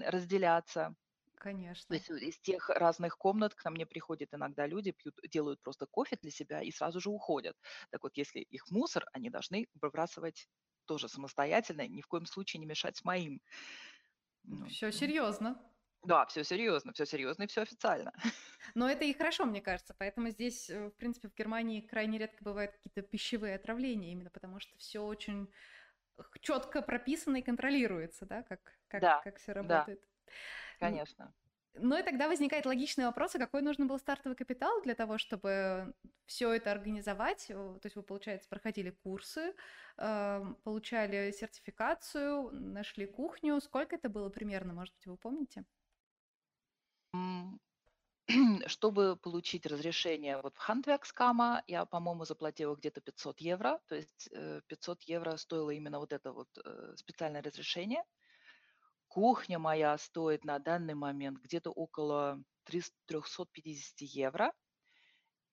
разделяться. 0.05 0.95
То 1.89 1.95
Конечно. 1.95 1.95
есть 1.95 2.09
вот 2.09 2.17
из 2.21 2.39
тех 2.39 2.69
разных 2.69 3.17
комнат 3.17 3.55
к 3.55 3.63
нам 3.65 3.75
не 3.75 3.85
приходят 3.85 4.33
иногда 4.33 4.67
люди, 4.67 4.91
пьют, 4.91 5.15
делают 5.31 5.61
просто 5.61 5.85
кофе 5.85 6.17
для 6.21 6.31
себя 6.31 6.61
и 6.61 6.71
сразу 6.71 6.99
же 6.99 7.09
уходят. 7.09 7.55
Так 7.91 8.03
вот, 8.03 8.17
если 8.17 8.39
их 8.41 8.69
мусор, 8.71 9.05
они 9.13 9.29
должны 9.29 9.67
выбрасывать 9.81 10.49
тоже 10.85 11.07
самостоятельно, 11.09 11.87
ни 11.87 12.01
в 12.01 12.07
коем 12.07 12.25
случае 12.25 12.59
не 12.59 12.65
мешать 12.65 12.97
с 12.97 13.05
моим. 13.05 13.41
Ну, 14.43 14.67
Все 14.67 14.91
серьезно. 14.91 15.59
Да, 16.07 16.25
все 16.25 16.43
серьезно, 16.43 16.93
все 16.93 17.05
серьезно 17.05 17.43
и 17.43 17.47
все 17.47 17.61
официально. 17.61 18.13
Но 18.75 18.89
это 18.89 19.05
и 19.05 19.13
хорошо, 19.13 19.45
мне 19.45 19.61
кажется. 19.61 19.95
Поэтому 19.97 20.29
здесь, 20.29 20.69
э, 20.69 20.87
в 20.89 20.91
принципе, 20.95 21.29
в 21.29 21.35
Германии 21.35 21.81
крайне 21.81 22.17
редко 22.17 22.43
бывают 22.43 22.71
какие-то 22.71 23.01
пищевые 23.01 23.55
отравления, 23.55 24.11
именно 24.11 24.29
потому 24.29 24.59
что 24.59 24.77
все 24.77 24.99
очень 25.03 25.51
четко 26.41 26.81
прописано 26.81 27.37
и 27.37 27.41
контролируется, 27.43 28.25
да, 28.25 28.43
как, 28.43 28.79
как, 28.87 29.05
Да, 29.05 29.13
как 29.21 29.37
все 29.39 29.53
да, 29.61 29.81
работает. 29.81 30.07
Н- 30.81 31.01
конечно. 31.01 31.33
Ну 31.75 31.97
и 31.97 32.03
тогда 32.03 32.27
возникает 32.29 32.65
логичный 32.65 33.05
вопрос, 33.05 33.35
а 33.35 33.39
какой 33.39 33.61
нужен 33.61 33.87
был 33.87 33.99
стартовый 33.99 34.35
капитал 34.37 34.81
для 34.83 34.95
того, 34.95 35.17
чтобы 35.19 35.93
все 36.25 36.53
это 36.53 36.71
организовать? 36.71 37.47
То 37.47 37.81
есть 37.83 37.95
вы, 37.95 38.03
получается, 38.03 38.49
проходили 38.49 38.91
курсы, 38.91 39.55
эм, 39.97 40.55
получали 40.63 41.31
сертификацию, 41.31 42.51
нашли 42.51 43.07
кухню. 43.07 43.61
Сколько 43.61 43.95
это 43.97 44.09
было 44.09 44.29
примерно, 44.29 44.73
может 44.73 44.95
быть, 44.95 45.07
вы 45.07 45.17
помните? 45.17 45.65
Чтобы 48.67 49.15
получить 49.15 49.65
разрешение 49.65 50.41
вот 50.41 50.57
в 50.57 50.69
Handwerkskama, 50.69 51.61
я, 51.67 51.85
по-моему, 51.85 52.25
заплатила 52.25 52.75
где-то 52.75 53.01
500 53.01 53.39
евро. 53.39 53.79
То 53.87 53.95
есть 53.95 54.29
э, 54.31 54.61
500 54.67 55.03
евро 55.03 55.37
стоило 55.37 55.69
именно 55.71 55.99
вот 55.99 56.11
это 56.11 56.33
вот 56.33 56.49
э, 56.63 56.93
специальное 56.97 57.41
разрешение. 57.41 58.03
Кухня 59.07 59.59
моя 59.59 59.97
стоит 59.97 60.43
на 60.43 60.59
данный 60.59 60.93
момент 60.93 61.39
где-то 61.39 61.71
около 61.71 62.43
300 62.65 62.95
350 63.05 64.01
евро. 64.01 64.53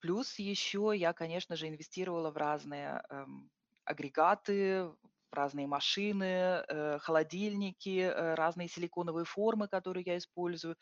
Плюс 0.00 0.38
еще 0.38 0.92
я, 0.94 1.12
конечно 1.12 1.56
же, 1.56 1.68
инвестировала 1.68 2.30
в 2.30 2.36
разные 2.36 3.02
эм, 3.08 3.50
агрегаты, 3.84 4.90
разные 5.34 5.66
машины, 5.66 6.24
э, 6.24 6.98
холодильники, 7.00 8.00
э, 8.00 8.34
разные 8.34 8.68
силиконовые 8.68 9.24
формы, 9.24 9.68
которые 9.68 10.04
я 10.06 10.18
использую. 10.18 10.76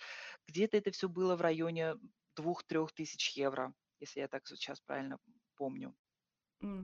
Где-то 0.48 0.76
это 0.76 0.90
все 0.90 1.08
было 1.08 1.36
в 1.36 1.40
районе 1.40 1.94
2-3 2.36 2.92
тысяч 2.94 3.36
евро, 3.36 3.74
если 4.00 4.20
я 4.20 4.28
так 4.28 4.46
сейчас 4.46 4.80
правильно 4.80 5.18
помню. 5.56 5.94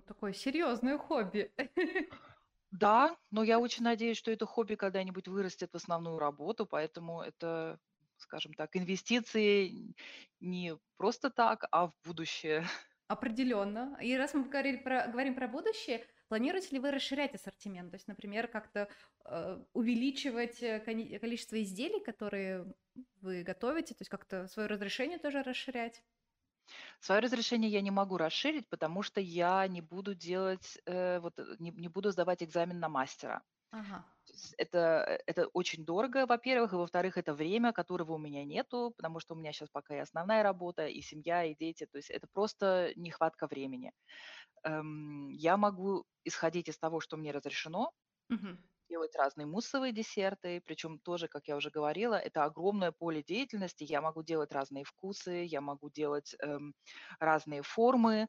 Такое 0.07 0.33
серьезное 0.33 0.99
хобби. 0.99 1.53
Да, 2.71 3.17
но 3.31 3.43
я 3.43 3.59
очень 3.59 3.83
надеюсь, 3.83 4.19
что 4.19 4.31
это 4.31 4.45
хобби 4.45 4.75
когда-нибудь 4.75 5.27
вырастет 5.27 5.71
в 5.73 5.77
основную 5.77 6.19
работу, 6.19 6.67
поэтому 6.67 7.23
это, 7.23 7.79
скажем 8.19 8.53
так, 8.53 8.77
инвестиции 8.77 9.95
не 10.41 10.77
просто 10.99 11.31
так, 11.31 11.65
а 11.71 11.87
в 11.87 11.95
будущее. 12.05 12.67
Определенно. 13.09 13.97
И 14.03 14.15
раз 14.15 14.35
мы 14.35 14.45
говорили 14.45 14.77
про, 14.77 15.07
говорим 15.07 15.35
про 15.35 15.49
будущее, 15.49 16.07
планируете 16.29 16.69
ли 16.73 16.79
вы 16.81 16.91
расширять 16.91 17.35
ассортимент? 17.35 17.91
То 17.91 17.97
есть, 17.97 18.09
например, 18.09 18.49
как-то 18.49 18.89
э, 19.25 19.65
увеличивать 19.73 20.63
э, 20.63 20.81
количество 20.81 21.61
изделий, 21.63 22.01
которые 22.01 22.75
вы 23.21 23.43
готовите, 23.43 23.95
то 23.95 24.03
есть 24.03 24.11
как-то 24.11 24.47
свое 24.49 24.69
разрешение 24.69 25.19
тоже 25.19 25.43
расширять? 25.43 26.03
Свое 27.01 27.21
разрешение 27.21 27.71
я 27.71 27.81
не 27.81 27.91
могу 27.91 28.17
расширить, 28.17 28.69
потому 28.69 29.03
что 29.03 29.21
я 29.21 29.67
не 29.69 29.81
буду 29.81 30.15
делать, 30.15 30.79
э, 30.87 31.19
вот, 31.21 31.39
э, 31.39 31.57
не, 31.59 31.71
не 31.71 31.89
буду 31.89 32.11
сдавать 32.11 32.43
экзамен 32.43 32.79
на 32.79 32.89
мастера. 32.89 33.43
Ага. 33.71 34.05
Это, 34.59 35.21
это 35.27 35.47
очень 35.49 35.85
дорого, 35.85 36.27
во-первых, 36.27 36.73
и 36.73 36.77
во-вторых, 36.77 37.17
это 37.17 37.35
время, 37.35 37.73
которого 37.73 38.13
у 38.15 38.19
меня 38.19 38.45
нету, 38.45 38.93
потому 38.97 39.21
что 39.21 39.35
у 39.35 39.37
меня 39.39 39.53
сейчас 39.53 39.71
пока 39.71 39.97
и 39.97 40.01
основная 40.01 40.43
работа, 40.43 40.87
и 40.87 41.01
семья, 41.01 41.45
и 41.45 41.55
дети, 41.55 41.87
то 41.87 41.97
есть 41.97 42.11
это 42.11 42.27
просто 42.33 42.93
нехватка 42.97 43.47
времени. 43.47 43.93
Эм, 44.65 45.31
я 45.31 45.57
могу 45.57 46.05
исходить 46.29 46.69
из 46.69 46.79
того, 46.79 47.01
что 47.01 47.17
мне 47.17 47.33
разрешено, 47.33 47.93
Мгм. 48.29 48.59
делать 48.89 49.15
разные 49.17 49.47
муссовые 49.47 49.93
десерты, 49.93 50.63
причем 50.65 50.99
тоже, 50.99 51.29
как 51.29 51.47
я 51.49 51.57
уже 51.57 51.71
говорила, 51.71 52.15
это 52.15 52.45
огромное 52.45 52.91
поле 52.93 53.23
деятельности. 53.23 53.85
Я 53.85 54.01
могу 54.01 54.23
делать 54.23 54.51
разные 54.53 54.85
вкусы, 54.85 55.45
я 55.45 55.61
могу 55.61 55.91
делать 55.91 56.35
эм, 56.41 56.75
разные 57.21 57.63
формы. 57.63 58.29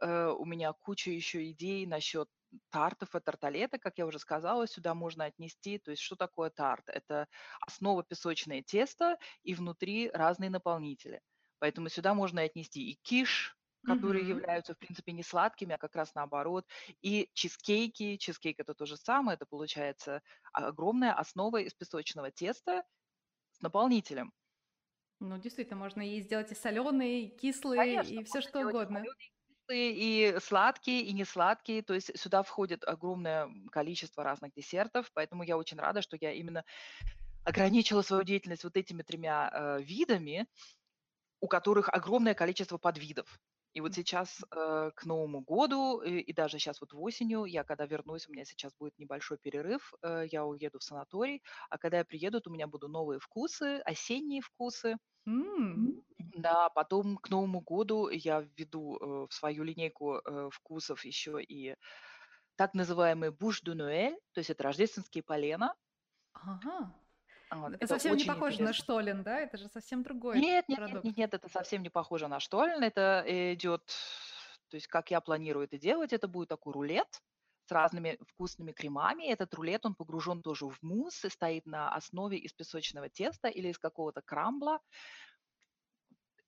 Э, 0.00 0.28
у 0.36 0.44
меня 0.44 0.72
куча 0.72 1.10
еще 1.12 1.48
идей 1.50 1.86
насчет 1.86 2.28
тартов 2.70 3.14
и 3.14 3.20
тарталета, 3.20 3.78
как 3.78 3.98
я 3.98 4.06
уже 4.06 4.18
сказала, 4.18 4.66
сюда 4.66 4.94
можно 4.94 5.26
отнести. 5.26 5.78
То 5.78 5.92
есть 5.92 6.02
что 6.02 6.16
такое 6.16 6.50
тарт? 6.50 6.88
Это 6.88 7.28
основа 7.60 8.02
песочное 8.02 8.62
тесто 8.62 9.16
и 9.44 9.54
внутри 9.54 10.10
разные 10.10 10.50
наполнители. 10.50 11.20
Поэтому 11.60 11.88
сюда 11.88 12.14
можно 12.14 12.42
отнести 12.42 12.90
и 12.90 12.98
киш, 13.02 13.56
которые 13.84 14.26
Мгм. 14.26 14.28
являются, 14.28 14.74
в 14.74 14.78
принципе, 14.78 15.12
не 15.12 15.22
сладкими, 15.22 15.74
а 15.74 15.78
как 15.78 15.96
раз 15.96 16.14
наоборот, 16.14 16.66
и 17.02 17.30
чизкейки. 17.34 18.16
Чизкейк 18.16 18.60
это 18.60 18.74
то 18.74 18.86
же 18.86 18.96
самое, 18.96 19.36
это 19.36 19.46
получается 19.46 20.22
огромная 20.52 21.12
основа 21.14 21.58
из 21.62 21.74
песочного 21.74 22.30
теста 22.30 22.84
с 23.52 23.60
наполнителем. 23.62 24.32
Ну, 25.20 25.38
действительно, 25.38 25.78
можно 25.78 26.02
и 26.06 26.20
сделать 26.20 26.50
и 26.52 26.54
соленые, 26.54 27.24
и 27.24 27.36
кислые, 27.38 28.02
Конечно, 28.02 28.20
и 28.20 28.24
все 28.24 28.40
что 28.40 28.62
угодно. 28.62 29.14
соленые, 29.68 29.92
и 29.92 30.40
сладкие, 30.40 31.02
и 31.02 31.12
несладкие. 31.12 31.82
То 31.82 31.94
есть 31.94 32.18
сюда 32.18 32.42
входит 32.42 32.84
огромное 32.84 33.48
количество 33.70 34.24
разных 34.24 34.52
десертов, 34.54 35.10
поэтому 35.14 35.42
я 35.44 35.56
очень 35.56 35.78
рада, 35.78 36.02
что 36.02 36.16
я 36.20 36.32
именно 36.32 36.64
ограничила 37.44 38.02
свою 38.02 38.24
деятельность 38.24 38.64
вот 38.64 38.76
этими 38.76 39.02
тремя 39.02 39.50
э, 39.52 39.82
видами, 39.82 40.46
у 41.40 41.48
которых 41.48 41.88
огромное 41.90 42.34
количество 42.34 42.78
подвидов. 42.78 43.40
И 43.72 43.80
вот 43.80 43.94
сейчас 43.94 44.40
э, 44.54 44.90
к 44.94 45.04
Новому 45.04 45.40
году, 45.42 46.00
и, 46.02 46.18
и 46.20 46.32
даже 46.32 46.58
сейчас 46.58 46.80
вот 46.80 46.92
в 46.92 47.00
осенью, 47.02 47.44
я 47.44 47.64
когда 47.64 47.86
вернусь, 47.86 48.28
у 48.28 48.32
меня 48.32 48.44
сейчас 48.44 48.74
будет 48.78 48.98
небольшой 48.98 49.38
перерыв, 49.38 49.92
э, 50.02 50.24
я 50.30 50.44
уеду 50.44 50.78
в 50.78 50.84
санаторий, 50.84 51.42
а 51.70 51.78
когда 51.78 51.98
я 51.98 52.04
приеду, 52.04 52.40
то 52.40 52.50
у 52.50 52.52
меня 52.52 52.66
будут 52.66 52.90
новые 52.90 53.20
вкусы, 53.20 53.80
осенние 53.84 54.40
вкусы. 54.42 54.96
М, 55.26 56.02
Да, 56.18 56.68
потом 56.70 57.16
к 57.18 57.28
Новому 57.30 57.60
году 57.60 58.08
я 58.08 58.40
введу 58.40 58.96
э, 58.96 59.26
в 59.28 59.32
свою 59.34 59.64
линейку 59.64 60.16
э, 60.16 60.48
вкусов 60.52 61.04
еще 61.04 61.42
и 61.42 61.76
так 62.56 62.74
называемый 62.74 63.30
буш 63.30 63.62
ду 63.62 63.74
Нуэль, 63.74 64.18
то 64.32 64.40
есть 64.40 64.50
это 64.50 64.64
рождественские 64.64 65.22
полена. 65.24 65.74
Ага. 66.54 66.76
Вот, 67.50 67.72
Это 67.74 67.84
это 67.84 67.86
совсем 67.94 68.16
не 68.16 68.24
похоже 68.24 68.58
на 68.58 68.62
интересно. 68.62 68.72
штолен, 68.84 69.22
да? 69.22 69.40
Это 69.40 69.56
же 69.58 69.68
совсем 69.68 70.02
другой 70.02 70.38
Нет, 70.40 70.68
нет, 70.68 70.78
нет, 70.78 70.78
продукт. 70.78 71.04
нет, 71.04 71.16
нет, 71.16 71.34
это 71.34 71.48
совсем 71.48 71.82
не 71.82 71.90
похоже 71.90 72.28
на 72.28 72.38
штолен. 72.38 72.82
Это 72.82 73.24
идет, 73.54 73.84
то 74.68 74.76
есть 74.76 74.86
как 74.86 75.10
я 75.10 75.20
планирую 75.20 75.64
это 75.64 75.76
делать, 75.78 76.12
это 76.12 76.28
будет 76.28 76.48
такой 76.48 76.72
рулет 76.72 77.08
с 77.66 77.72
разными 77.72 78.18
вкусными 78.28 78.72
кремами. 78.72 79.24
Этот 79.28 79.52
рулет, 79.54 79.84
он 79.84 79.94
погружен 79.94 80.42
тоже 80.42 80.66
в 80.66 80.80
мусс 80.82 81.24
и 81.24 81.28
стоит 81.28 81.66
на 81.66 81.92
основе 81.94 82.38
из 82.38 82.52
песочного 82.52 83.08
теста 83.08 83.48
или 83.48 83.68
из 83.68 83.78
какого-то 83.78 84.22
крамбла 84.22 84.80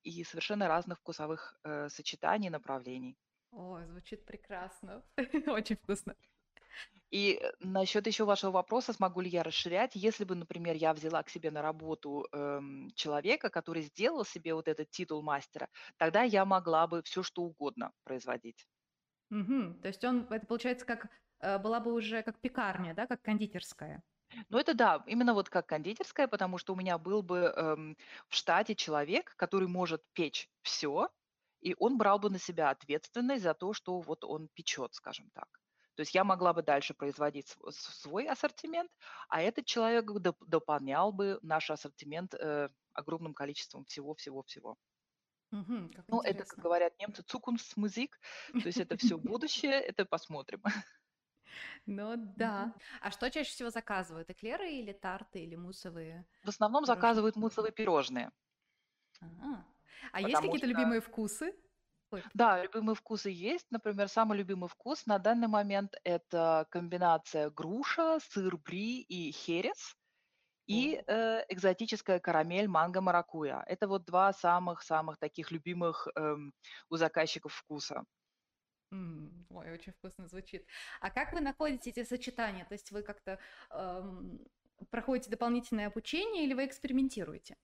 и 0.03 0.25
совершенно 0.25 0.69
разных 0.69 0.99
вкусовых 0.99 1.57
э, 1.65 1.89
сочетаний, 1.89 2.51
направлений. 2.51 3.17
Ой, 3.53 3.85
звучит 3.87 4.25
прекрасно. 4.25 5.05
Очень 5.47 5.77
вкусно. 5.77 6.17
И 7.13 7.35
э, 7.41 7.53
насчет 7.61 8.07
еще 8.09 8.25
вашего 8.25 8.51
вопроса, 8.51 8.93
смогу 8.93 9.21
ли 9.21 9.31
я 9.31 9.45
расширять, 9.45 9.93
если 9.95 10.25
бы, 10.25 10.35
например, 10.35 10.75
я 10.77 10.93
взяла 10.95 11.23
к 11.23 11.31
себе 11.31 11.51
на 11.53 11.63
работу 11.63 12.27
эм, 12.33 12.89
человека, 12.97 13.51
который 13.51 13.83
сделал 13.83 14.25
себе 14.25 14.55
вот 14.55 14.67
этот 14.69 14.91
титул 14.91 15.23
мастера, 15.23 15.69
тогда 15.97 16.23
я 16.25 16.45
могла 16.45 16.87
бы 16.89 17.03
все 17.05 17.23
что 17.23 17.43
угодно 17.43 17.93
производить. 18.05 18.67
Мгм. 19.31 19.81
То 19.81 19.89
есть 19.89 20.05
он, 20.05 20.27
это 20.31 20.47
получается 20.47 20.87
как 20.87 21.09
э, 21.41 21.59
была 21.59 21.81
бы 21.81 21.93
уже 21.93 22.23
как 22.23 22.41
пекарня, 22.41 22.95
да, 22.95 23.07
как 23.09 23.23
кондитерская. 23.23 24.05
Ну 24.49 24.59
это 24.59 24.75
да, 24.75 25.03
именно 25.07 25.35
вот 25.35 25.49
как 25.51 25.67
кондитерская, 25.69 26.29
потому 26.29 26.59
что 26.59 26.73
у 26.73 26.77
меня 26.77 26.97
был 26.99 27.23
бы 27.23 27.39
эм, 27.57 27.97
в 28.29 28.35
штате 28.35 28.75
человек, 28.75 29.35
который 29.37 29.69
может 29.69 30.03
печь 30.13 30.49
все, 30.63 31.09
и 31.61 31.75
он 31.79 31.99
брал 31.99 32.19
бы 32.19 32.31
на 32.31 32.39
себя 32.39 32.71
ответственность 32.71 33.43
за 33.43 33.55
то, 33.55 33.73
что 33.73 34.01
вот 34.01 34.25
он 34.25 34.49
печет, 34.55 34.95
скажем 34.95 35.31
так. 35.35 35.62
То 35.95 36.01
есть 36.03 36.15
я 36.15 36.25
могла 36.25 36.53
бы 36.55 36.63
дальше 36.63 36.95
производить 36.95 37.57
свой 37.71 38.27
ассортимент, 38.29 38.91
а 39.29 39.43
этот 39.43 39.67
человек 39.67 40.07
доп- 40.11 40.45
дополнял 40.47 41.13
бы 41.13 41.39
наш 41.43 41.71
ассортимент 41.71 42.35
э, 42.35 42.71
огромным 42.95 43.35
количеством 43.35 43.85
всего-всего-всего. 43.85 44.77
Как 45.95 46.11
Ну, 46.11 46.21
это, 46.21 46.45
как 46.45 46.59
интересно. 46.59 46.59
говорят 46.59 46.93
немцы, 46.99 47.23
Zukunftsmusik, 47.23 48.19
то 48.61 48.69
есть 48.69 48.81
это 48.81 48.97
все 48.97 49.19
будущее, 49.19 49.73
это 49.81 50.05
посмотрим. 50.05 50.63
Ну 51.87 52.15
да. 52.17 52.75
А 53.01 53.11
что 53.11 53.31
чаще 53.31 53.51
всего 53.51 53.71
заказывают? 53.71 54.31
Эклеры 54.31 54.71
или 54.73 54.93
тарты, 54.93 55.41
или 55.41 55.55
муссовые 55.57 56.27
В 56.45 56.49
основном 56.51 56.85
пирожные? 56.85 57.23
заказывают 57.25 57.35
муссовые 57.35 57.73
пирожные, 57.73 58.31
Ага. 59.21 59.67
А 60.13 60.21
есть 60.21 60.41
какие-то 60.43 60.67
что 60.67 60.67
любимые 60.67 61.01
вкусы? 61.01 61.55
Ой, 62.13 62.23
Да, 62.35 62.63
любимые 62.63 62.95
вкусы 62.97 63.31
есть. 63.31 63.67
Например, 63.71 64.09
самый 64.09 64.39
любимый 64.39 64.69
вкус 64.69 65.07
на 65.07 65.19
данный 65.19 65.49
момент 65.49 65.95
это 66.05 66.67
комбинация 66.71 67.51
груша, 67.51 68.19
сыр 68.21 68.57
бри 68.59 69.01
и 69.03 69.33
херес 69.33 69.97
и 70.69 71.03
э, 71.07 71.45
экзотическая 71.51 72.21
карамель 72.21 72.69
манго-маракуйя. 72.69 73.65
Это 73.67 73.89
вот 73.89 74.05
два 74.07 74.33
самых-самых 74.33 75.19
таких 75.19 75.51
любимых 75.53 76.09
эм, 76.17 76.55
у 76.91 76.97
заказчиков 76.97 77.55
вкуса. 77.55 78.05
ой, 79.51 79.73
очень 79.73 79.93
вкусно 79.93 80.27
звучит. 80.29 80.67
А 81.01 81.11
как 81.11 81.33
вы 81.33 81.41
находите 81.41 81.91
эти 81.91 82.05
сочетания? 82.05 82.65
То 82.65 82.75
есть 82.75 82.91
вы 82.91 83.03
как-то 83.03 83.39
эм, 83.71 84.47
проходите 84.91 85.31
дополнительное 85.31 85.87
обучение 85.87 86.45
или 86.45 86.55
вы 86.55 86.67
экспериментируете? 86.67 87.57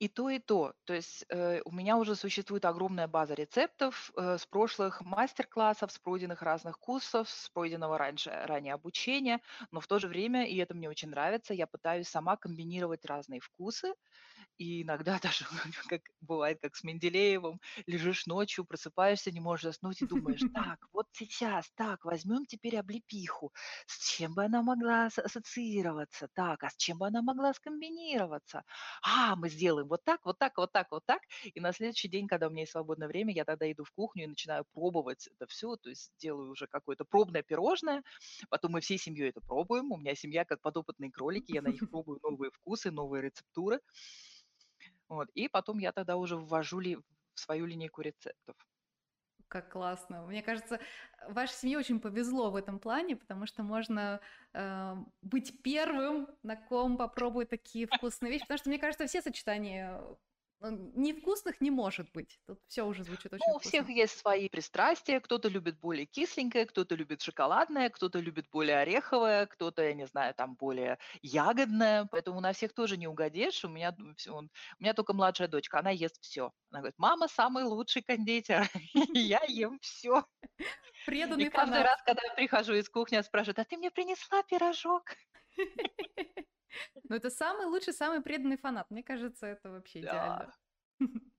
И 0.00 0.06
то, 0.08 0.30
и 0.30 0.38
то. 0.38 0.74
То 0.84 0.94
есть 0.94 1.24
э, 1.28 1.60
у 1.64 1.72
меня 1.72 1.96
уже 1.96 2.14
существует 2.14 2.64
огромная 2.64 3.08
база 3.08 3.34
рецептов 3.34 4.12
э, 4.16 4.38
с 4.38 4.46
прошлых 4.46 5.00
мастер-классов, 5.00 5.90
с 5.90 5.98
пройденных 5.98 6.40
разных 6.42 6.78
курсов, 6.78 7.28
с 7.28 7.50
пройденного 7.50 7.98
раньше, 7.98 8.30
ранее 8.30 8.74
обучения, 8.74 9.40
но 9.72 9.80
в 9.80 9.88
то 9.88 9.98
же 9.98 10.06
время, 10.06 10.46
и 10.46 10.56
это 10.56 10.74
мне 10.74 10.88
очень 10.88 11.08
нравится, 11.10 11.52
я 11.52 11.66
пытаюсь 11.66 12.06
сама 12.08 12.36
комбинировать 12.36 13.04
разные 13.06 13.40
вкусы, 13.40 13.92
и 14.58 14.82
иногда 14.82 15.18
даже, 15.22 15.44
как 15.88 16.02
бывает, 16.20 16.58
как 16.60 16.76
с 16.76 16.84
Менделеевым, 16.84 17.60
лежишь 17.86 18.26
ночью, 18.26 18.64
просыпаешься, 18.64 19.30
не 19.30 19.40
можешь 19.40 19.64
заснуть 19.64 20.02
и 20.02 20.04
думаешь, 20.04 20.46
так, 20.52 20.78
вот 20.92 21.06
сейчас, 21.12 21.70
так, 21.76 22.04
возьмем 22.04 22.44
теперь 22.46 22.76
облепиху, 22.76 23.52
с 23.86 24.16
чем 24.16 24.34
бы 24.34 24.44
она 24.44 24.62
могла 24.62 25.06
ас- 25.06 25.18
ассоциироваться, 25.18 26.28
так, 26.34 26.62
а 26.64 26.70
с 26.70 26.76
чем 26.76 26.98
бы 26.98 27.06
она 27.06 27.22
могла 27.22 27.54
скомбинироваться, 27.54 28.64
а, 29.02 29.36
мы 29.36 29.48
сделаем 29.48 29.88
вот 29.88 30.04
так, 30.04 30.24
вот 30.24 30.38
так, 30.38 30.56
вот 30.58 30.72
так, 30.72 30.90
вот 30.90 31.04
так, 31.06 31.22
и 31.54 31.60
на 31.60 31.72
следующий 31.72 32.08
день, 32.08 32.26
когда 32.26 32.48
у 32.48 32.50
меня 32.50 32.62
есть 32.62 32.72
свободное 32.72 33.08
время, 33.08 33.32
я 33.34 33.44
тогда 33.44 33.70
иду 33.70 33.84
в 33.84 33.92
кухню 33.92 34.24
и 34.24 34.26
начинаю 34.26 34.64
пробовать 34.72 35.28
это 35.28 35.46
все, 35.46 35.76
то 35.76 35.88
есть 35.88 36.12
делаю 36.18 36.50
уже 36.50 36.66
какое-то 36.66 37.04
пробное 37.04 37.42
пирожное, 37.42 38.02
потом 38.50 38.72
мы 38.72 38.80
всей 38.80 38.98
семьей 38.98 39.30
это 39.30 39.40
пробуем, 39.40 39.92
у 39.92 39.96
меня 39.96 40.14
семья 40.14 40.44
как 40.44 40.60
подопытные 40.60 41.10
кролики, 41.10 41.52
я 41.52 41.62
на 41.62 41.68
них 41.70 41.84
пробую 41.88 42.18
новые 42.22 42.50
вкусы, 42.50 42.90
новые 42.90 43.22
рецептуры, 43.22 43.80
вот, 45.08 45.28
и 45.34 45.48
потом 45.48 45.78
я 45.78 45.92
тогда 45.92 46.16
уже 46.16 46.36
ввожу 46.36 46.80
ли 46.80 46.96
в 46.96 47.40
свою 47.40 47.66
линейку 47.66 48.02
рецептов. 48.02 48.56
Как 49.48 49.72
классно. 49.72 50.26
Мне 50.26 50.42
кажется, 50.42 50.78
вашей 51.26 51.54
семье 51.54 51.78
очень 51.78 52.00
повезло 52.00 52.50
в 52.50 52.56
этом 52.56 52.78
плане, 52.78 53.16
потому 53.16 53.46
что 53.46 53.62
можно 53.62 54.20
э, 54.52 54.94
быть 55.22 55.62
первым, 55.62 56.28
на 56.42 56.56
ком 56.56 56.98
попробует 56.98 57.48
такие 57.48 57.86
вкусные 57.86 58.30
вещи. 58.30 58.42
Потому 58.42 58.58
что, 58.58 58.68
мне 58.68 58.78
кажется, 58.78 59.06
все 59.06 59.22
сочетания 59.22 60.02
невкусных 60.60 61.60
не 61.60 61.70
может 61.70 62.10
быть. 62.12 62.40
Тут 62.46 62.60
все 62.66 62.82
уже 62.84 63.04
звучит 63.04 63.32
очень 63.32 63.44
Ну, 63.46 63.54
у 63.56 63.58
всех 63.58 63.82
вкусно. 63.84 64.00
есть 64.00 64.18
свои 64.18 64.48
пристрастия. 64.48 65.20
Кто-то 65.20 65.48
любит 65.48 65.78
более 65.80 66.06
кисленькое, 66.06 66.66
кто-то 66.66 66.94
любит 66.94 67.22
шоколадное, 67.22 67.90
кто-то 67.90 68.18
любит 68.18 68.46
более 68.50 68.78
ореховое, 68.78 69.46
кто-то, 69.46 69.82
я 69.82 69.94
не 69.94 70.06
знаю, 70.06 70.34
там 70.34 70.56
более 70.56 70.98
ягодное. 71.22 72.06
Поэтому 72.10 72.40
на 72.40 72.52
всех 72.52 72.72
тоже 72.74 72.96
не 72.96 73.06
угодишь. 73.06 73.64
У 73.64 73.68
меня, 73.68 73.94
у 73.98 74.42
меня 74.80 74.94
только 74.94 75.12
младшая 75.12 75.48
дочка, 75.48 75.78
она 75.78 75.90
ест 75.90 76.20
все. 76.20 76.52
Она 76.70 76.80
говорит, 76.80 76.98
мама 76.98 77.28
самый 77.28 77.64
лучший 77.64 78.02
кондитер. 78.02 78.68
И 79.14 79.18
Я 79.20 79.40
ем 79.48 79.78
все. 79.80 80.24
И 80.58 80.64
Преданный 81.04 81.50
каждый 81.50 81.80
фанат. 81.80 81.86
раз, 81.86 82.02
когда 82.04 82.22
я 82.24 82.34
прихожу 82.34 82.74
из 82.74 82.88
кухни, 82.88 83.16
она 83.16 83.22
спрашивает, 83.22 83.58
а 83.60 83.64
ты 83.64 83.76
мне 83.76 83.90
принесла 83.90 84.42
пирожок? 84.42 85.14
Ну, 87.08 87.16
это 87.16 87.30
самый 87.30 87.66
лучший, 87.66 87.92
самый 87.92 88.20
преданный 88.22 88.56
фанат. 88.58 88.90
Мне 88.90 89.02
кажется, 89.02 89.46
это 89.46 89.70
вообще 89.70 90.02
идеально. 90.02 90.52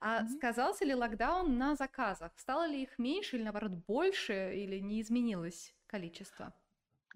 А 0.00 0.26
сказался 0.28 0.84
ли 0.84 0.94
локдаун 0.94 1.56
на 1.56 1.74
заказах? 1.74 2.38
Стало 2.38 2.66
ли 2.66 2.82
их 2.82 2.98
меньше 2.98 3.36
или, 3.36 3.44
наоборот, 3.44 3.72
больше, 3.72 4.54
или 4.54 4.78
не 4.78 5.00
изменилось 5.00 5.74
количество? 5.86 6.52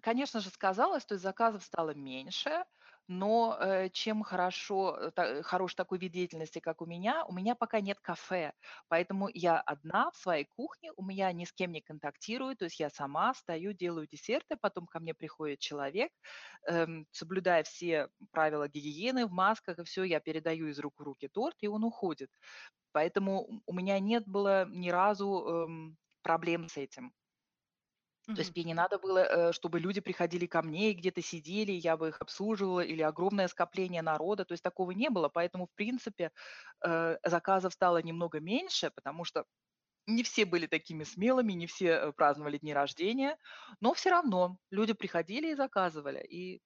Конечно 0.01 0.41
же, 0.41 0.51
сказалось, 0.51 1.05
то 1.05 1.15
есть 1.15 1.23
заказов 1.23 1.65
стало 1.65 1.95
меньше, 1.95 2.65
но, 3.09 3.57
э, 3.61 3.88
чем 3.90 4.23
хорошо, 4.23 5.11
э, 5.16 5.42
хорош 5.42 5.75
такой 5.75 5.99
вид 5.99 6.12
деятельности, 6.12 6.59
как 6.61 6.83
у 6.83 6.87
меня, 6.87 7.25
у 7.27 7.33
меня 7.33 7.55
пока 7.55 7.81
нет 7.81 7.99
кафе, 8.01 8.53
поэтому 8.88 9.29
я 9.33 9.61
одна 9.61 10.11
в 10.11 10.16
своей 10.16 10.44
кухне, 10.44 10.92
у 10.97 11.05
меня 11.05 11.33
ни 11.33 11.44
с 11.44 11.53
кем 11.53 11.73
не 11.73 11.81
контактирую, 11.81 12.57
то 12.57 12.66
есть 12.66 12.81
я 12.81 12.90
сама 12.90 13.35
стою, 13.35 13.73
делаю 13.73 14.07
десерты, 14.07 14.57
потом 14.61 14.87
ко 14.87 15.01
мне 15.01 15.14
приходит 15.14 15.59
человек, 15.61 16.12
эм, 16.68 17.07
соблюдая 17.11 17.62
все 17.64 18.09
правила 18.31 18.68
гигиены 18.68 19.27
в 19.27 19.33
масках 19.33 19.79
и 19.79 19.85
все, 19.85 20.05
я 20.05 20.21
передаю 20.21 20.68
из 20.68 20.79
рук 20.79 20.94
в 21.01 21.03
руки 21.03 21.29
торт, 21.29 21.57
и 21.61 21.68
он 21.68 21.85
уходит. 21.85 22.31
Поэтому 22.92 23.62
у 23.66 23.75
меня 23.75 23.99
нет 24.01 24.25
было 24.27 24.66
ни 24.68 24.90
разу, 24.90 25.66
эм, 25.66 25.99
проблем 26.23 26.68
с 26.68 26.77
этим. 26.77 27.12
То 28.35 28.41
есть 28.41 28.55
мне 28.55 28.64
не 28.64 28.75
надо 28.75 28.99
было, 28.99 29.19
э, 29.19 29.53
чтобы 29.53 29.81
люди 29.81 30.01
приходили 30.01 30.47
ко 30.47 30.62
мне 30.62 30.91
и 30.91 30.95
где-то 30.95 31.23
сидели, 31.23 31.73
я 31.73 31.97
бы 31.97 32.09
их 32.09 32.21
обслуживала, 32.21 32.81
или 32.81 33.01
огромное 33.03 33.49
скопление 33.49 34.03
народа. 34.03 34.45
То 34.45 34.53
есть 34.53 34.62
такого 34.62 34.91
не 34.91 35.09
было. 35.09 35.29
Поэтому, 35.29 35.67
в 35.67 35.73
принципе, 35.75 36.31
э, 36.85 37.17
заказов 37.25 37.73
стало 37.73 38.03
немного 38.03 38.41
меньше, 38.41 38.91
потому 38.91 39.25
что 39.25 39.45
не 40.07 40.23
все 40.23 40.45
были 40.45 40.67
такими 40.67 41.05
смелыми, 41.05 41.53
не 41.53 41.67
все 41.67 41.88
э, 41.88 42.12
праздновали 42.12 42.59
дни 42.59 42.75
рождения, 42.75 43.38
но 43.81 43.95
все 43.95 44.11
равно 44.11 44.59
люди 44.71 44.93
приходили 44.93 45.53
и 45.53 45.55
заказывали. 45.55 46.23
И 46.25 46.59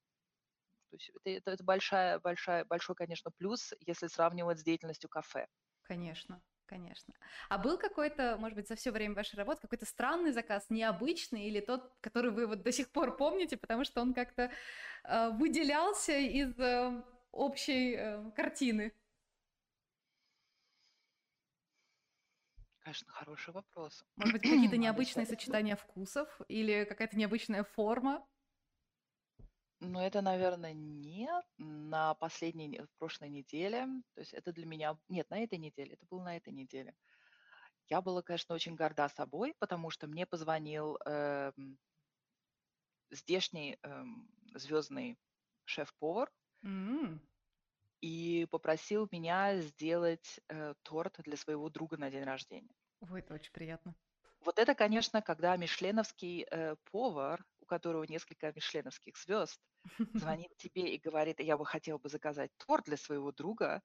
то 0.90 0.96
есть 0.96 1.10
это, 1.10 1.30
это, 1.30 1.50
это 1.52 1.64
большая, 1.64 2.20
большая, 2.20 2.64
большой, 2.64 2.94
конечно, 2.94 3.30
плюс, 3.30 3.72
если 3.80 4.08
сравнивать 4.08 4.60
с 4.60 4.62
деятельностью 4.62 5.08
кафе. 5.08 5.46
Конечно, 5.82 6.42
конечно. 6.72 7.14
А 7.50 7.58
был 7.58 7.76
какой-то, 7.76 8.36
может 8.38 8.56
быть, 8.56 8.68
за 8.68 8.76
все 8.76 8.90
время 8.90 9.14
вашей 9.14 9.36
работы 9.36 9.60
какой-то 9.60 9.84
странный 9.84 10.32
заказ, 10.32 10.66
необычный, 10.70 11.44
или 11.44 11.60
тот, 11.60 11.92
который 12.00 12.30
вы 12.30 12.46
вот 12.46 12.62
до 12.62 12.72
сих 12.72 12.88
пор 12.90 13.16
помните, 13.16 13.56
потому 13.58 13.84
что 13.84 14.00
он 14.00 14.14
как-то 14.14 14.50
э, 15.04 15.30
выделялся 15.30 16.16
из 16.16 16.58
э, 16.58 17.02
общей 17.30 17.94
э, 17.94 18.30
картины? 18.34 18.92
Конечно, 22.80 23.12
хороший 23.12 23.52
вопрос. 23.52 24.04
Может 24.16 24.32
быть, 24.32 24.42
какие-то 24.50 24.78
необычные 24.78 25.26
сочетания 25.26 25.76
вкусов 25.76 26.40
или 26.48 26.84
какая-то 26.84 27.18
необычная 27.18 27.64
форма? 27.64 28.26
Ну, 29.84 30.00
это, 30.00 30.22
наверное, 30.22 30.72
нет. 30.72 31.44
На 31.58 32.14
последней, 32.14 32.68
не- 32.68 32.82
в 32.86 32.90
прошлой 32.98 33.28
неделе, 33.28 33.86
то 34.14 34.20
есть 34.20 34.32
это 34.32 34.52
для 34.52 34.64
меня, 34.66 34.96
нет, 35.08 35.28
на 35.30 35.40
этой 35.42 35.58
неделе, 35.58 35.94
это 35.94 36.06
было 36.06 36.22
на 36.22 36.36
этой 36.36 36.52
неделе. 36.52 36.94
Я 37.88 38.02
была, 38.02 38.22
конечно, 38.22 38.54
очень 38.54 38.76
горда 38.76 39.08
собой, 39.08 39.54
потому 39.58 39.90
что 39.90 40.06
мне 40.08 40.26
позвонил 40.26 40.98
эм, 41.06 41.78
здешний 43.10 43.78
эм, 43.84 44.28
звездный 44.54 45.16
шеф-повар 45.64 46.32
М, 46.64 47.20
и 48.02 48.46
попросил 48.50 49.08
меня 49.10 49.56
сделать 49.62 50.40
э, 50.50 50.74
торт 50.82 51.20
для 51.20 51.38
своего 51.38 51.70
друга 51.70 51.96
на 51.96 52.10
день 52.10 52.24
рождения. 52.24 52.74
Ой, 53.00 53.20
это 53.20 53.34
очень 53.34 53.52
приятно. 53.52 53.94
Вот 54.40 54.58
это, 54.58 54.74
конечно, 54.74 55.22
когда 55.22 55.56
мишленовский 55.56 56.46
э, 56.50 56.76
повар, 56.90 57.44
у 57.62 57.66
которого 57.66 58.04
несколько 58.04 58.52
мишленовских 58.52 59.16
звезд, 59.16 59.60
звонит 60.14 60.54
тебе 60.56 60.94
и 60.94 60.98
говорит, 60.98 61.40
я 61.40 61.56
бы 61.56 61.64
хотел 61.64 61.98
бы 61.98 62.08
заказать 62.08 62.50
торт 62.58 62.84
для 62.84 62.96
своего 62.96 63.32
друга, 63.32 63.82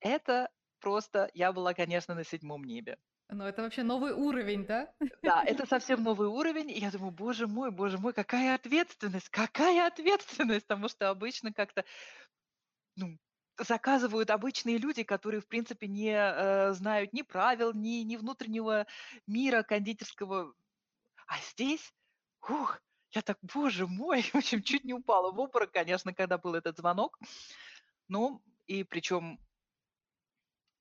это 0.00 0.50
просто, 0.80 1.30
я 1.34 1.52
была, 1.52 1.74
конечно, 1.74 2.14
на 2.14 2.24
седьмом 2.24 2.64
небе. 2.64 2.98
Но 3.28 3.48
это 3.48 3.62
вообще 3.62 3.82
новый 3.82 4.12
уровень, 4.12 4.66
да? 4.66 4.92
Да, 5.22 5.42
это 5.46 5.66
совсем 5.66 6.02
новый 6.02 6.28
уровень, 6.28 6.70
и 6.70 6.78
я 6.78 6.90
думаю, 6.90 7.10
боже 7.10 7.46
мой, 7.46 7.70
боже 7.70 7.98
мой, 7.98 8.12
какая 8.12 8.54
ответственность, 8.54 9.28
какая 9.30 9.86
ответственность, 9.86 10.66
потому 10.66 10.88
что 10.88 11.10
обычно 11.10 11.52
как-то, 11.52 11.84
ну, 12.94 13.18
заказывают 13.58 14.30
обычные 14.30 14.78
люди, 14.78 15.02
которые, 15.02 15.40
в 15.40 15.48
принципе, 15.48 15.88
не 15.88 16.12
э, 16.12 16.72
знают 16.72 17.12
ни 17.12 17.22
правил, 17.22 17.72
ни, 17.72 18.02
ни 18.02 18.16
внутреннего 18.16 18.86
мира 19.26 19.62
кондитерского. 19.62 20.54
А 21.26 21.38
здесь, 21.52 21.92
ух, 22.48 22.80
я 23.16 23.22
так, 23.22 23.38
боже 23.42 23.86
мой, 23.86 24.22
в 24.32 24.34
общем, 24.36 24.62
чуть 24.62 24.84
не 24.84 24.94
упала 24.94 25.32
в 25.32 25.40
обморок, 25.40 25.72
конечно, 25.72 26.14
когда 26.14 26.38
был 26.38 26.54
этот 26.54 26.76
звонок. 26.76 27.18
Ну, 28.08 28.42
и 28.66 28.84
причем 28.84 29.38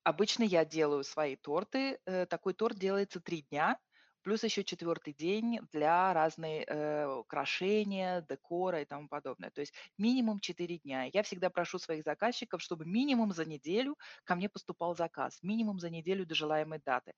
обычно 0.03 0.43
я 0.43 0.65
делаю 0.65 1.03
свои 1.03 1.35
торты. 1.37 1.99
э, 2.05 2.25
Такой 2.25 2.53
торт 2.53 2.77
делается 2.77 3.19
три 3.21 3.43
дня, 3.43 3.79
плюс 4.21 4.43
еще 4.43 4.63
четвертый 4.63 5.13
день 5.13 5.59
для 5.71 6.13
разной 6.13 6.65
э, 6.67 7.07
украшения, 7.07 8.21
декора 8.21 8.81
и 8.81 8.85
тому 8.85 9.07
подобное. 9.07 9.49
То 9.51 9.61
есть 9.61 9.73
минимум 9.97 10.39
четыре 10.39 10.77
дня. 10.79 11.09
Я 11.13 11.23
всегда 11.23 11.49
прошу 11.49 11.79
своих 11.79 12.03
заказчиков, 12.03 12.61
чтобы 12.61 12.85
минимум 12.85 13.31
за 13.33 13.45
неделю 13.45 13.95
ко 14.25 14.35
мне 14.35 14.49
поступал 14.49 14.95
заказ, 14.95 15.41
минимум 15.41 15.79
за 15.79 15.89
неделю 15.89 16.25
до 16.25 16.35
желаемой 16.35 16.81
даты. 16.85 17.13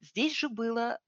Здесь 0.00 0.34
же 0.34 0.48
было, 0.48 0.98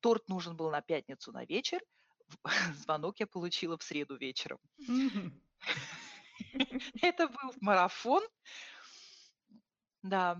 торт 0.00 0.28
нужен 0.28 0.56
был 0.56 0.70
на 0.70 0.80
пятницу 0.80 1.32
на 1.32 1.44
вечер, 1.44 1.80
звонок 2.74 3.20
я 3.20 3.26
получила 3.26 3.76
в 3.76 3.82
среду 3.82 4.16
вечером. 4.16 4.58
Это 7.02 7.28
был 7.28 7.54
марафон. 7.60 8.22
Да, 10.02 10.38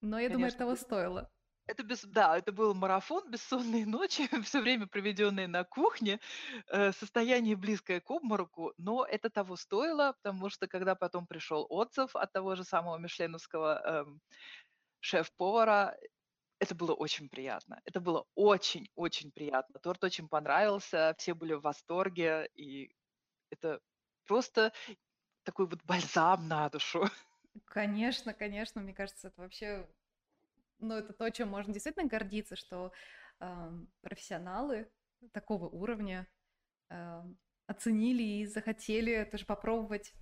Но 0.00 0.18
я 0.20 0.28
думаю, 0.28 0.52
этого 0.52 0.76
стоило. 0.76 1.30
Это 1.66 1.84
без 1.84 2.02
да, 2.02 2.36
это 2.36 2.50
был 2.50 2.74
марафон, 2.74 3.30
бессонные 3.30 3.86
ночи, 3.86 4.28
все 4.44 4.60
время 4.60 4.88
проведенные 4.88 5.46
на 5.46 5.62
кухне, 5.62 6.18
э, 6.66 6.90
состояние 6.92 7.54
близкое 7.54 8.00
к 8.00 8.10
обмороку, 8.10 8.72
но 8.76 9.04
это 9.04 9.30
того 9.30 9.56
стоило, 9.56 10.14
потому 10.22 10.50
что 10.50 10.66
когда 10.66 10.96
потом 10.96 11.28
пришел 11.28 11.66
отзыв 11.68 12.16
от 12.16 12.32
того 12.32 12.56
же 12.56 12.64
самого 12.64 12.98
мишленовского, 12.98 13.80
эм, 13.84 14.20
шеф-повара, 15.00 15.96
это 16.60 16.74
было 16.74 16.94
очень 16.94 17.28
приятно. 17.28 17.80
Это 17.84 18.00
было 18.00 18.26
очень-очень 18.34 19.32
приятно. 19.32 19.80
Торт 19.80 20.04
очень 20.04 20.28
понравился, 20.28 21.14
все 21.18 21.34
были 21.34 21.54
в 21.54 21.62
восторге, 21.62 22.48
и 22.54 22.94
это 23.50 23.80
просто 24.26 24.72
такой 25.44 25.66
вот 25.66 25.82
бальзам 25.84 26.48
на 26.48 26.68
душу. 26.68 27.04
Конечно, 27.64 28.34
конечно, 28.34 28.80
мне 28.80 28.94
кажется, 28.94 29.28
это 29.28 29.40
вообще, 29.40 29.88
ну, 30.78 30.94
это 30.94 31.12
то, 31.12 31.28
чем 31.30 31.48
можно 31.48 31.72
действительно 31.72 32.06
гордиться, 32.08 32.56
что 32.56 32.92
ам, 33.38 33.88
профессионалы 34.02 34.92
такого 35.32 35.68
уровня 35.68 36.28
ам, 36.88 37.38
оценили 37.66 38.22
и 38.22 38.46
захотели 38.46 39.24
тоже 39.24 39.46
попробовать 39.46 40.14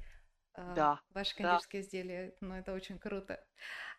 Да, 0.75 1.01
ваши 1.11 1.37
да. 1.37 1.43
кондитерские 1.43 1.83
изделия. 1.83 2.35
Ну, 2.41 2.55
это 2.55 2.73
очень 2.73 2.99
круто. 2.99 3.45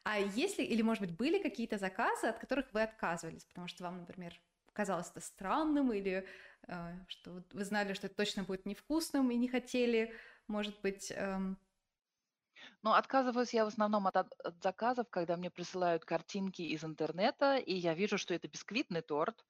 А 0.03 0.19
если, 0.19 0.63
или, 0.63 0.81
может 0.81 1.01
быть, 1.01 1.15
были 1.17 1.41
какие-то 1.41 1.77
заказы, 1.77 2.27
от 2.27 2.39
которых 2.39 2.71
вы 2.73 2.81
отказывались, 2.81 3.45
потому 3.45 3.67
что 3.67 3.83
вам, 3.83 3.99
например, 3.99 4.39
казалось 4.73 5.09
это 5.09 5.19
странным, 5.19 5.91
или 5.91 6.25
а, 6.67 6.93
что 7.07 7.43
вы 7.51 7.65
знали, 7.65 7.93
что 7.93 8.07
это 8.07 8.15
точно 8.15 8.43
будет 8.43 8.65
невкусным 8.65 9.29
и 9.31 9.35
не 9.35 9.47
хотели, 9.47 10.13
может 10.47 10.79
быть, 10.81 11.11
ам, 11.15 11.57
Ну, 12.83 12.93
отказываюсь 12.93 13.53
я 13.53 13.65
в 13.65 13.67
основном 13.67 14.07
от, 14.07 14.17
от- 14.17 14.33
заказов, 14.63 15.09
когда 15.09 15.37
мне 15.37 15.49
присылают 15.49 16.05
картинки 16.05 16.61
из 16.61 16.83
интернета, 16.83 17.57
и 17.57 17.73
я 17.73 17.93
вижу, 17.93 18.17
что 18.17 18.33
это 18.33 18.47
бисквитный 18.47 19.01
торт. 19.01 19.45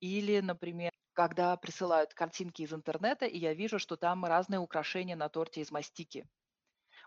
Или, 0.00 0.40
например, 0.40 0.92
когда 1.14 1.56
присылают 1.56 2.14
картинки 2.14 2.62
из 2.62 2.72
интернета, 2.74 3.26
и 3.26 3.38
я 3.38 3.54
вижу, 3.54 3.78
что 3.78 3.96
там 3.96 4.24
разные 4.24 4.60
украшения 4.60 5.16
на 5.16 5.28
торте 5.28 5.62
из 5.62 5.70
мастики. 5.72 6.26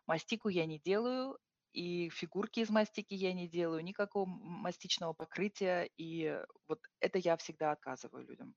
Мастику 0.08 0.50
я 0.50 0.66
не 0.66 0.80
делаю, 0.80 1.40
и 1.74 2.10
фигурки 2.10 2.60
из 2.62 2.70
мастики 2.70 3.14
я 3.14 3.34
не 3.34 3.48
делаю, 3.48 3.84
никакого 3.84 4.26
мастичного 4.28 5.14
покрытия. 5.14 5.90
И 5.98 6.42
вот 6.68 6.82
это 7.00 7.20
я 7.20 7.38
всегда 7.38 7.72
отказываю 7.72 8.26
людям. 8.28 8.56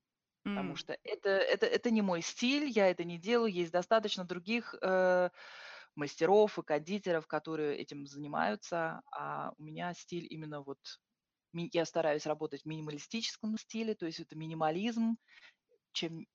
Потому 0.53 0.75
м, 0.75 0.77
что 0.77 0.97
это, 1.03 1.29
это, 1.29 1.65
это 1.65 1.91
не 1.91 2.01
мой 2.01 2.21
стиль, 2.21 2.69
я 2.69 2.89
это 2.89 3.03
не 3.03 3.17
делаю. 3.19 3.51
Есть 3.51 3.71
достаточно 3.73 4.23
других 4.25 4.73
э, 4.81 5.29
мастеров 5.95 6.57
и 6.59 6.63
кондитеров, 6.63 7.27
которые 7.27 7.77
этим 7.77 8.05
занимаются, 8.05 9.01
а 9.11 9.51
у 9.57 9.63
меня 9.63 9.93
стиль 9.93 10.27
именно 10.29 10.61
вот, 10.61 10.79
я 11.53 11.85
стараюсь 11.85 12.25
работать 12.25 12.63
в 12.63 12.65
минималистическом 12.65 13.57
стиле, 13.57 13.95
то 13.95 14.05
есть 14.05 14.19
это 14.19 14.35
минимализм, 14.35 15.17
чем 15.93 16.25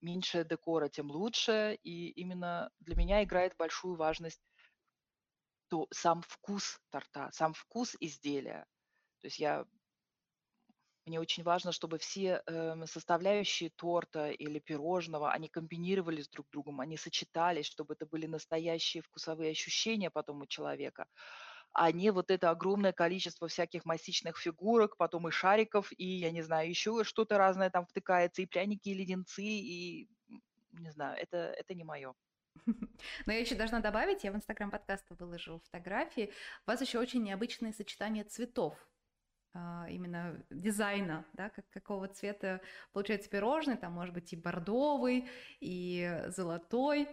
меньше 0.00 0.44
декора, 0.44 0.88
тем 0.88 1.10
лучше, 1.10 1.78
и 1.82 2.10
именно 2.10 2.70
для 2.80 2.96
меня 2.96 3.22
играет 3.22 3.54
большую 3.56 3.96
важность 3.96 4.40
то 5.68 5.86
сам 5.92 6.22
вкус 6.22 6.80
торта, 6.90 7.30
сам 7.32 7.54
вкус 7.54 7.96
изделия. 8.00 8.66
То 9.20 9.26
есть 9.26 9.38
я 9.38 9.64
мне 11.10 11.20
очень 11.20 11.42
важно, 11.44 11.72
чтобы 11.72 11.98
все 11.98 12.42
эм, 12.46 12.86
составляющие 12.86 13.70
торта 13.70 14.30
или 14.30 14.60
пирожного, 14.60 15.32
они 15.32 15.48
комбинировались 15.48 16.28
друг 16.28 16.46
с 16.48 16.50
другом, 16.50 16.80
они 16.80 16.96
сочетались, 16.96 17.66
чтобы 17.66 17.94
это 17.94 18.06
были 18.06 18.26
настоящие 18.26 19.02
вкусовые 19.02 19.50
ощущения 19.50 20.10
потом 20.10 20.42
у 20.42 20.46
человека. 20.46 21.06
а 21.72 21.92
не 21.92 22.10
вот 22.12 22.30
это 22.30 22.50
огромное 22.50 22.92
количество 22.92 23.48
всяких 23.48 23.84
массичных 23.84 24.38
фигурок, 24.38 24.96
потом 24.96 25.28
и 25.28 25.30
шариков, 25.32 25.92
и, 25.98 26.06
я 26.06 26.30
не 26.32 26.42
знаю, 26.42 26.68
еще 26.68 27.04
что-то 27.04 27.38
разное 27.38 27.70
там 27.70 27.86
втыкается, 27.86 28.42
и 28.42 28.46
пряники, 28.46 28.90
и 28.90 28.94
леденцы, 28.94 29.44
и, 29.44 30.08
не 30.72 30.90
знаю, 30.92 31.18
это, 31.20 31.38
это 31.38 31.74
не 31.74 31.84
мое. 31.84 32.14
Но 33.26 33.32
я 33.32 33.38
еще 33.40 33.54
должна 33.54 33.80
добавить, 33.80 34.24
я 34.24 34.32
в 34.32 34.36
инстаграм 34.36 34.70
подкаста 34.70 35.14
выложу 35.14 35.60
фотографии, 35.60 36.32
у 36.66 36.70
вас 36.70 36.80
еще 36.80 36.98
очень 36.98 37.22
необычное 37.22 37.72
сочетание 37.72 38.24
цветов 38.24 38.89
именно 39.54 40.44
дизайна, 40.50 41.24
да, 41.32 41.50
как, 41.50 41.68
какого 41.70 42.08
цвета 42.08 42.60
получается 42.92 43.28
пирожный, 43.28 43.76
там 43.76 43.92
может 43.92 44.14
быть 44.14 44.32
и 44.32 44.36
бордовый, 44.36 45.28
и 45.60 46.22
золотой. 46.28 47.08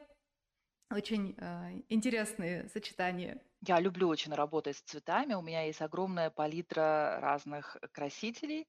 Очень 0.89 1.35
э, 1.37 1.81
интересные 1.89 2.69
сочетания. 2.69 3.41
Я 3.61 3.79
люблю 3.79 4.07
очень 4.07 4.33
работать 4.33 4.77
с 4.77 4.81
цветами. 4.81 5.33
У 5.33 5.41
меня 5.41 5.63
есть 5.63 5.81
огромная 5.81 6.29
палитра 6.29 7.19
разных 7.21 7.75
красителей. 7.91 8.67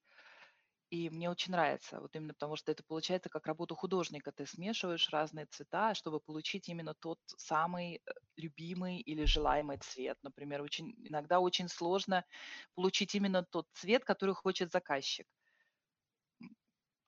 И 0.90 1.10
мне 1.10 1.28
очень 1.28 1.52
нравится, 1.52 2.00
вот 2.00 2.16
именно 2.16 2.32
потому 2.32 2.56
что 2.56 2.72
это 2.72 2.82
получается 2.82 3.28
как 3.28 3.46
работа 3.46 3.74
художника. 3.74 4.32
Ты 4.32 4.46
смешиваешь 4.46 5.10
разные 5.10 5.44
цвета, 5.46 5.94
чтобы 5.94 6.18
получить 6.18 6.68
именно 6.70 6.94
тот 6.94 7.18
самый 7.36 7.96
э, 7.96 8.10
любимый 8.36 9.00
или 9.00 9.24
желаемый 9.24 9.76
цвет. 9.78 10.16
Например, 10.22 10.62
очень, 10.62 10.94
иногда 11.06 11.40
очень 11.40 11.68
сложно 11.68 12.24
получить 12.74 13.14
именно 13.14 13.44
тот 13.44 13.66
цвет, 13.74 14.04
который 14.04 14.34
хочет 14.34 14.72
заказчик. 14.72 15.26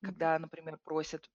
Когда, 0.03 0.39
например, 0.39 0.79
просят 0.85 1.31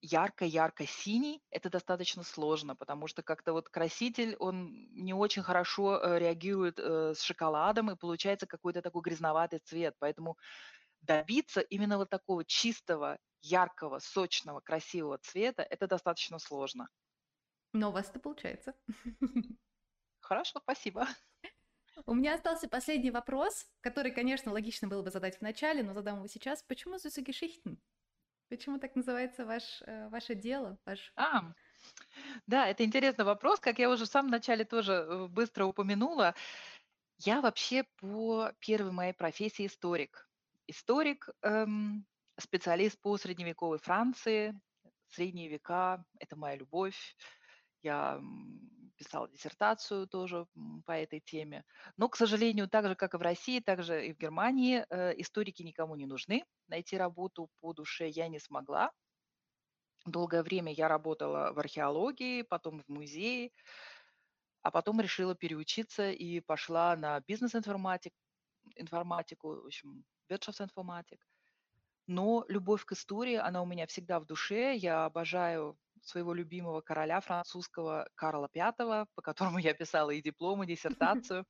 ярко-ярко 0.00 0.86
синий, 0.86 1.40
это 1.50 1.70
достаточно 1.70 2.22
сложно, 2.24 2.76
потому 2.76 3.06
что 3.06 3.22
как-то 3.22 3.52
вот 3.52 3.68
краситель, 3.68 4.36
он 4.38 4.88
не 4.92 5.14
очень 5.14 5.42
хорошо 5.42 6.00
э, 6.00 6.18
реагирует 6.18 6.78
э, 6.78 7.14
с 7.14 7.22
шоколадом, 7.22 7.90
и 7.90 7.96
получается 7.96 8.46
какой-то 8.46 8.82
такой 8.82 9.02
грязноватый 9.02 9.60
цвет. 9.60 9.94
Поэтому 9.98 10.36
добиться 11.06 11.60
именно 11.60 11.98
вот 11.98 12.10
такого 12.10 12.44
чистого, 12.44 13.18
яркого, 13.42 13.98
сочного, 13.98 14.60
красивого 14.60 15.18
цвета, 15.18 15.62
это 15.62 15.86
достаточно 15.86 16.38
сложно. 16.38 16.88
Но 17.72 17.90
у 17.90 17.92
вас 17.92 18.10
это 18.10 18.20
получается. 18.20 18.74
Хорошо, 20.20 20.60
спасибо. 20.60 21.06
У 22.04 22.14
меня 22.14 22.34
остался 22.34 22.68
последний 22.68 23.10
вопрос, 23.10 23.66
который, 23.80 24.12
конечно, 24.12 24.52
логично 24.52 24.88
было 24.88 25.02
бы 25.02 25.10
задать 25.10 25.38
в 25.38 25.40
начале, 25.40 25.82
но 25.82 25.94
задам 25.94 26.16
его 26.16 26.26
сейчас. 26.26 26.62
Почему 26.62 26.98
Зюсагешихтен? 26.98 27.80
Почему 28.48 28.78
так 28.78 28.94
называется 28.94 29.44
ваш, 29.44 29.82
э, 29.82 30.08
ваше 30.08 30.34
дело? 30.34 30.78
Ваш... 30.84 31.12
А, 31.16 31.52
да, 32.46 32.68
это 32.68 32.84
интересный 32.84 33.24
вопрос. 33.24 33.60
Как 33.60 33.78
я 33.78 33.90
уже 33.90 34.04
в 34.04 34.08
самом 34.08 34.30
начале 34.30 34.64
тоже 34.64 34.92
э, 34.92 35.26
быстро 35.26 35.64
упомянула, 35.64 36.34
я 37.18 37.40
вообще 37.40 37.84
по 37.96 38.52
первой 38.60 38.92
моей 38.92 39.14
профессии 39.14 39.66
историк 39.66 40.28
историк, 40.68 41.28
эм, 41.42 42.06
специалист 42.38 43.00
по 43.00 43.16
средневековой 43.16 43.78
Франции, 43.78 44.60
средние 45.08 45.48
века, 45.48 46.04
это 46.18 46.36
моя 46.36 46.56
любовь. 46.56 47.16
Я 47.82 48.20
писала 48.96 49.28
диссертацию 49.28 50.06
тоже 50.06 50.46
по 50.86 50.92
этой 50.92 51.20
теме. 51.20 51.64
Но, 51.96 52.08
к 52.08 52.16
сожалению, 52.16 52.68
так 52.68 52.86
же, 52.86 52.94
как 52.94 53.14
и 53.14 53.16
в 53.18 53.22
России, 53.22 53.60
так 53.60 53.82
же 53.82 54.06
и 54.06 54.12
в 54.12 54.18
Германии, 54.18 54.84
э, 54.88 55.12
историки 55.20 55.62
никому 55.62 55.96
не 55.96 56.06
нужны. 56.06 56.44
Найти 56.68 56.96
работу 56.96 57.48
по 57.60 57.72
душе 57.72 58.08
я 58.08 58.28
не 58.28 58.38
смогла. 58.38 58.90
Долгое 60.06 60.42
время 60.42 60.72
я 60.72 60.88
работала 60.88 61.52
в 61.52 61.58
археологии, 61.58 62.42
потом 62.42 62.82
в 62.82 62.88
музее, 62.88 63.50
а 64.62 64.70
потом 64.70 65.00
решила 65.00 65.34
переучиться 65.34 66.10
и 66.10 66.40
пошла 66.40 66.96
на 66.96 67.20
бизнес-информатику, 67.20 68.16
информатику, 68.76 69.62
в 69.62 69.66
общем, 69.66 70.04
Wirtschaftsinformatik. 70.28 71.20
Но 72.06 72.44
любовь 72.48 72.84
к 72.84 72.92
истории, 72.92 73.34
она 73.34 73.62
у 73.62 73.66
меня 73.66 73.86
всегда 73.86 74.20
в 74.20 74.26
душе. 74.26 74.76
Я 74.76 75.06
обожаю 75.06 75.76
своего 76.02 76.34
любимого 76.34 76.80
короля 76.80 77.20
французского 77.20 78.08
Карла 78.14 78.48
V, 78.54 79.06
по 79.14 79.22
которому 79.22 79.58
я 79.58 79.74
писала 79.74 80.10
и 80.10 80.22
диплом, 80.22 80.62
и 80.62 80.66
диссертацию. 81.26 81.44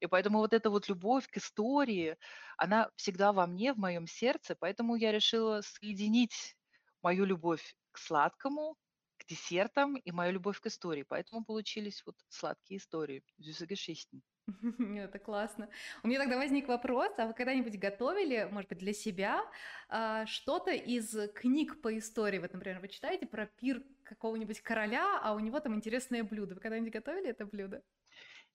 И 0.00 0.06
поэтому 0.06 0.38
вот 0.38 0.54
эта 0.54 0.70
вот 0.70 0.88
любовь 0.88 1.28
к 1.28 1.36
истории, 1.36 2.16
она 2.56 2.90
всегда 2.96 3.32
во 3.32 3.46
мне, 3.46 3.74
в 3.74 3.78
моем 3.78 4.06
сердце, 4.06 4.56
поэтому 4.58 4.96
я 4.96 5.12
решила 5.12 5.60
соединить 5.60 6.56
мою 7.02 7.26
любовь 7.26 7.76
к 7.92 7.98
сладкому, 7.98 8.76
к 9.18 9.26
десертам 9.26 9.96
и 9.96 10.10
мою 10.10 10.32
любовь 10.32 10.60
к 10.60 10.66
истории. 10.66 11.04
Поэтому 11.06 11.44
получились 11.44 12.02
вот 12.06 12.16
сладкие 12.28 12.78
истории, 12.78 13.22
Geschichten. 13.38 14.22
Это 14.78 15.18
классно. 15.18 15.68
У 16.02 16.08
меня 16.08 16.18
тогда 16.20 16.36
возник 16.36 16.68
вопрос, 16.68 17.12
а 17.18 17.26
вы 17.26 17.34
когда-нибудь 17.34 17.78
готовили, 17.78 18.48
может 18.50 18.68
быть, 18.68 18.78
для 18.78 18.92
себя 18.92 19.42
а, 19.88 20.26
что-то 20.26 20.72
из 20.72 21.16
книг 21.34 21.80
по 21.80 21.96
истории? 21.96 22.38
Вот, 22.38 22.52
например, 22.52 22.80
вы 22.80 22.88
читаете 22.88 23.26
про 23.26 23.46
пир 23.46 23.82
какого-нибудь 24.04 24.60
короля, 24.60 25.18
а 25.22 25.34
у 25.34 25.38
него 25.38 25.60
там 25.60 25.74
интересное 25.74 26.24
блюдо. 26.24 26.54
Вы 26.54 26.60
когда-нибудь 26.60 26.92
готовили 26.92 27.30
это 27.30 27.46
блюдо? 27.46 27.82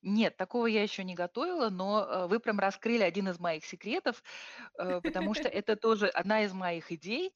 Нет, 0.02 0.38
такого 0.38 0.68
я 0.68 0.82
еще 0.84 1.04
не 1.04 1.14
готовила, 1.14 1.70
но 1.70 2.06
э, 2.06 2.28
вы 2.28 2.40
прям 2.40 2.60
раскрыли 2.60 3.04
один 3.04 3.28
из 3.28 3.40
моих 3.40 3.66
секретов, 3.66 4.24
э, 4.78 5.02
потому 5.02 5.34
что 5.34 5.50
это 5.50 5.76
тоже 5.76 6.08
одна 6.08 6.44
из 6.44 6.54
моих 6.54 6.92
идей. 6.92 7.34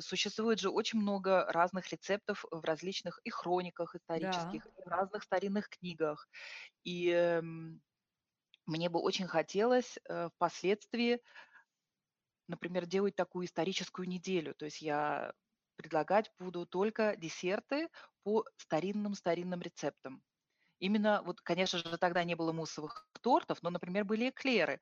Существует 0.00 0.58
же 0.60 0.70
очень 0.70 0.98
много 1.00 1.44
разных 1.52 1.90
рецептов 1.92 2.44
в 2.50 2.64
различных 2.64 3.20
и 3.24 3.30
хрониках 3.30 3.94
исторических, 3.94 4.66
и 4.66 4.82
в 4.84 4.86
разных 4.88 5.22
старинных 5.24 5.68
книгах. 5.68 6.28
И 6.84 7.08
эм, 7.10 7.82
мне 8.66 8.90
бы 8.90 9.00
очень 9.00 9.28
хотелось 9.28 9.98
э, 10.08 10.30
впоследствии, 10.36 11.20
например, 12.48 12.86
делать 12.86 13.16
такую 13.16 13.46
историческую 13.46 14.08
неделю. 14.08 14.54
То 14.54 14.64
есть 14.66 14.80
я 14.82 15.32
предлагать 15.76 16.30
буду 16.38 16.66
только 16.66 17.16
десерты 17.16 17.88
по 18.22 18.44
старинным-старинным 18.56 19.60
рецептам. 19.60 20.22
Именно, 20.80 21.22
вот, 21.24 21.40
конечно 21.42 21.78
же, 21.80 21.98
тогда 21.98 22.24
не 22.24 22.36
было 22.36 22.52
муссовых 22.52 23.08
тортов, 23.22 23.62
но, 23.62 23.70
например, 23.70 24.04
были 24.04 24.30
эклеры. 24.30 24.80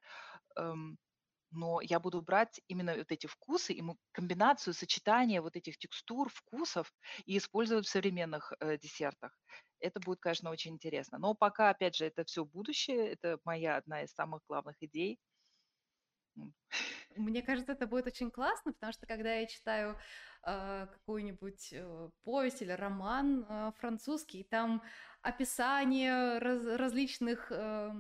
Но 1.53 1.81
я 1.81 2.01
буду 2.01 2.23
брать 2.23 2.61
именно 2.69 2.97
вот 2.97 3.13
эти 3.13 3.27
вкусы, 3.27 3.73
и 3.73 3.83
комбинацию, 4.13 4.75
сочетание 4.75 5.41
вот 5.41 5.57
этих 5.57 5.79
текстур, 5.79 6.29
вкусов 6.31 6.93
и 7.27 7.37
использовать 7.39 7.87
в 7.87 7.91
современных 7.91 8.53
э, 8.61 8.79
десертах. 8.79 9.39
Это 9.81 10.01
будет, 10.01 10.21
конечно, 10.21 10.51
очень 10.51 10.73
интересно. 10.73 11.19
Но 11.19 11.35
пока, 11.35 11.71
опять 11.71 11.97
же, 11.97 12.07
это 12.07 12.25
все 12.25 12.45
будущее, 12.45 13.13
это 13.13 13.39
моя 13.45 13.77
одна 13.77 14.03
из 14.03 14.13
самых 14.13 14.43
главных 14.49 14.77
идей. 14.81 15.19
Мне 17.17 17.43
кажется, 17.43 17.73
это 17.73 17.87
будет 17.87 18.07
очень 18.07 18.31
классно, 18.31 18.73
потому 18.73 18.93
что 18.93 19.07
когда 19.07 19.35
я 19.35 19.47
читаю 19.47 19.99
э, 20.47 20.87
какую-нибудь 20.91 21.73
э, 21.73 22.11
повесть 22.25 22.63
или 22.63 22.73
роман 22.73 23.45
э, 23.49 23.73
французский, 23.79 24.45
там 24.45 24.83
описание 25.23 26.39
раз, 26.39 26.65
различных 26.65 27.51
э, 27.51 27.91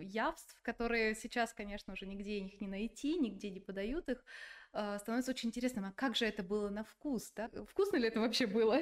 явств, 0.00 0.60
которые 0.62 1.14
сейчас, 1.14 1.54
конечно, 1.54 1.92
уже 1.92 2.06
нигде 2.06 2.38
их 2.38 2.60
не 2.60 2.68
найти, 2.68 3.18
нигде 3.18 3.50
не 3.50 3.60
подают 3.60 4.08
их, 4.08 4.24
э, 4.72 4.98
становится 4.98 5.30
очень 5.30 5.48
интересным. 5.48 5.84
А 5.86 5.92
как 5.92 6.16
же 6.16 6.26
это 6.26 6.42
было 6.42 6.68
на 6.68 6.84
вкус? 6.84 7.32
Да? 7.36 7.48
Вкусно 7.70 7.96
ли 7.96 8.08
это 8.08 8.20
вообще 8.20 8.46
было? 8.46 8.80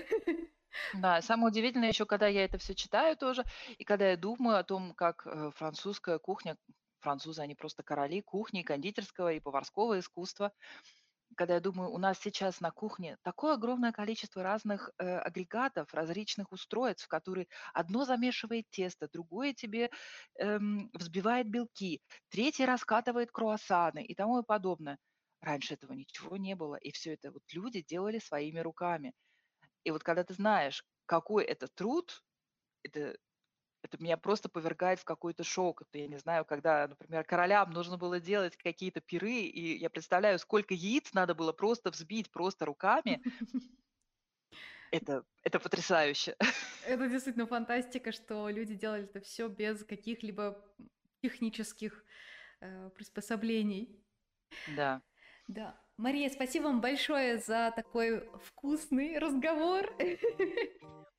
Да, 0.94 1.20
самое 1.20 1.50
удивительное 1.50 1.88
еще, 1.88 2.06
когда 2.06 2.28
я 2.28 2.44
это 2.44 2.56
все 2.58 2.74
читаю 2.74 3.16
тоже, 3.16 3.44
и 3.76 3.84
когда 3.84 4.08
я 4.10 4.16
думаю 4.16 4.56
о 4.56 4.64
том, 4.64 4.94
как 4.94 5.26
э, 5.26 5.50
французская 5.56 6.18
кухня, 6.18 6.56
французы, 7.00 7.42
они 7.42 7.54
просто 7.54 7.82
короли 7.82 8.20
кухни, 8.20 8.62
кондитерского 8.62 9.32
и 9.32 9.40
поварского 9.40 9.98
искусства, 9.98 10.52
когда 11.36 11.54
я 11.54 11.60
думаю, 11.60 11.90
у 11.90 11.98
нас 11.98 12.18
сейчас 12.18 12.60
на 12.60 12.70
кухне 12.70 13.16
такое 13.22 13.54
огромное 13.54 13.92
количество 13.92 14.42
разных 14.42 14.90
э, 14.98 15.04
агрегатов, 15.18 15.92
различных 15.94 16.52
устройств, 16.52 17.08
которые 17.08 17.46
одно 17.72 18.04
замешивает 18.04 18.66
тесто, 18.70 19.08
другое 19.12 19.54
тебе 19.54 19.90
эм, 20.38 20.90
взбивает 20.92 21.48
белки, 21.50 22.02
третье 22.28 22.66
раскатывает 22.66 23.30
круассаны 23.30 24.04
и 24.04 24.14
тому 24.14 24.42
подобное. 24.42 24.98
Раньше 25.40 25.74
этого 25.74 25.92
ничего 25.92 26.36
не 26.36 26.54
было, 26.54 26.74
и 26.76 26.90
все 26.92 27.14
это 27.14 27.32
вот 27.32 27.42
люди 27.52 27.82
делали 27.82 28.18
своими 28.18 28.58
руками. 28.60 29.12
И 29.84 29.90
вот 29.90 30.02
когда 30.02 30.24
ты 30.24 30.34
знаешь, 30.34 30.84
какой 31.06 31.44
это 31.44 31.68
труд, 31.68 32.22
это 32.82 33.18
это 33.82 34.02
меня 34.02 34.16
просто 34.16 34.48
повергает 34.48 35.00
в 35.00 35.04
какой-то 35.04 35.44
шок. 35.44 35.82
Это, 35.82 35.98
я 35.98 36.08
не 36.08 36.18
знаю, 36.18 36.44
когда, 36.44 36.86
например, 36.88 37.24
королям 37.24 37.70
нужно 37.70 37.96
было 37.96 38.20
делать 38.20 38.56
какие-то 38.56 39.00
пиры, 39.00 39.32
и 39.32 39.78
я 39.78 39.90
представляю, 39.90 40.38
сколько 40.38 40.74
яиц 40.74 41.12
надо 41.12 41.34
было 41.34 41.52
просто 41.52 41.90
взбить 41.90 42.30
просто 42.30 42.66
руками. 42.66 43.22
Это, 44.90 45.24
это 45.42 45.60
потрясающе. 45.60 46.36
Это 46.84 47.08
действительно 47.08 47.46
фантастика, 47.46 48.10
что 48.10 48.48
люди 48.48 48.74
делали 48.74 49.04
это 49.04 49.20
все 49.20 49.46
без 49.48 49.84
каких-либо 49.84 50.60
технических 51.22 52.04
э, 52.60 52.90
приспособлений. 52.96 54.04
Да. 54.76 55.00
Да. 55.46 55.80
Мария, 55.96 56.30
спасибо 56.30 56.64
вам 56.64 56.80
большое 56.80 57.38
за 57.38 57.72
такой 57.76 58.28
вкусный 58.46 59.18
разговор. 59.18 59.94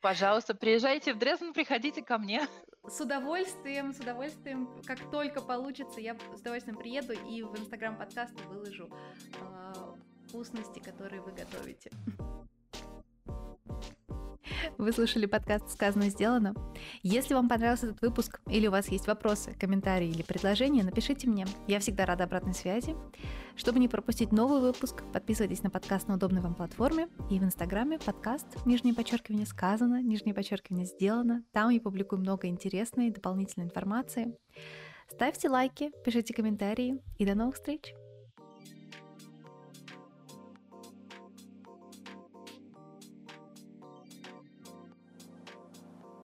Пожалуйста, 0.02 0.56
приезжайте 0.56 1.14
в 1.14 1.20
Дрезден, 1.20 1.54
приходите 1.54 2.02
ко 2.02 2.18
мне. 2.18 2.42
С 2.88 3.00
удовольствием, 3.00 3.94
с 3.94 4.00
удовольствием, 4.00 4.82
как 4.86 5.00
только 5.12 5.42
получится, 5.42 6.02
я 6.02 6.16
с 6.36 6.42
удовольствием 6.42 6.76
приеду 6.78 7.14
и 7.14 7.44
в 7.44 7.56
инстаграм 7.60 7.96
подкаста 7.96 8.42
выложу 8.50 8.90
э, 9.40 9.74
вкусности, 10.28 10.80
которые 10.80 11.22
вы 11.22 11.32
готовите. 11.32 11.92
Вы 14.78 14.92
слушали 14.92 15.26
подкаст 15.26 15.70
«Сказано, 15.70 16.10
сделано». 16.10 16.54
Если 17.04 17.34
вам 17.34 17.50
понравился 17.50 17.88
этот 17.88 18.02
выпуск 18.02 18.42
или 18.48 18.68
у 18.68 18.72
вас 18.72 18.90
есть 18.90 19.08
вопросы, 19.08 19.54
комментарии 19.60 20.08
или 20.08 20.22
предложения, 20.22 20.84
напишите 20.84 21.28
мне. 21.28 21.46
Я 21.68 21.80
всегда 21.80 22.06
рада 22.06 22.26
обратной 22.26 22.54
связи. 22.54 22.96
Чтобы 23.56 23.80
не 23.80 23.88
пропустить 23.88 24.32
новый 24.32 24.62
выпуск, 24.62 25.04
подписывайтесь 25.14 25.64
на 25.64 25.70
подкаст 25.70 26.08
на 26.08 26.16
удобной 26.16 26.42
вам 26.42 26.56
платформе 26.56 27.08
и 27.30 27.40
в 27.40 27.44
Инстаграме 27.44 28.00
подкаст 28.00 28.48
«Нижнее 28.66 28.94
подчеркивание 28.94 29.46
сказано», 29.46 30.02
«Нижнее 30.02 30.34
подчеркивание 30.34 30.86
сделано». 30.86 31.44
Там 31.52 31.70
я 31.70 31.82
публикую 31.82 32.20
много 32.20 32.48
интересной 32.48 33.12
дополнительной 33.12 33.66
информации. 33.66 34.36
Ставьте 35.10 35.50
лайки, 35.50 35.92
пишите 36.06 36.34
комментарии 36.34 37.02
и 37.18 37.26
до 37.26 37.36
новых 37.36 37.56
встреч! 37.56 37.94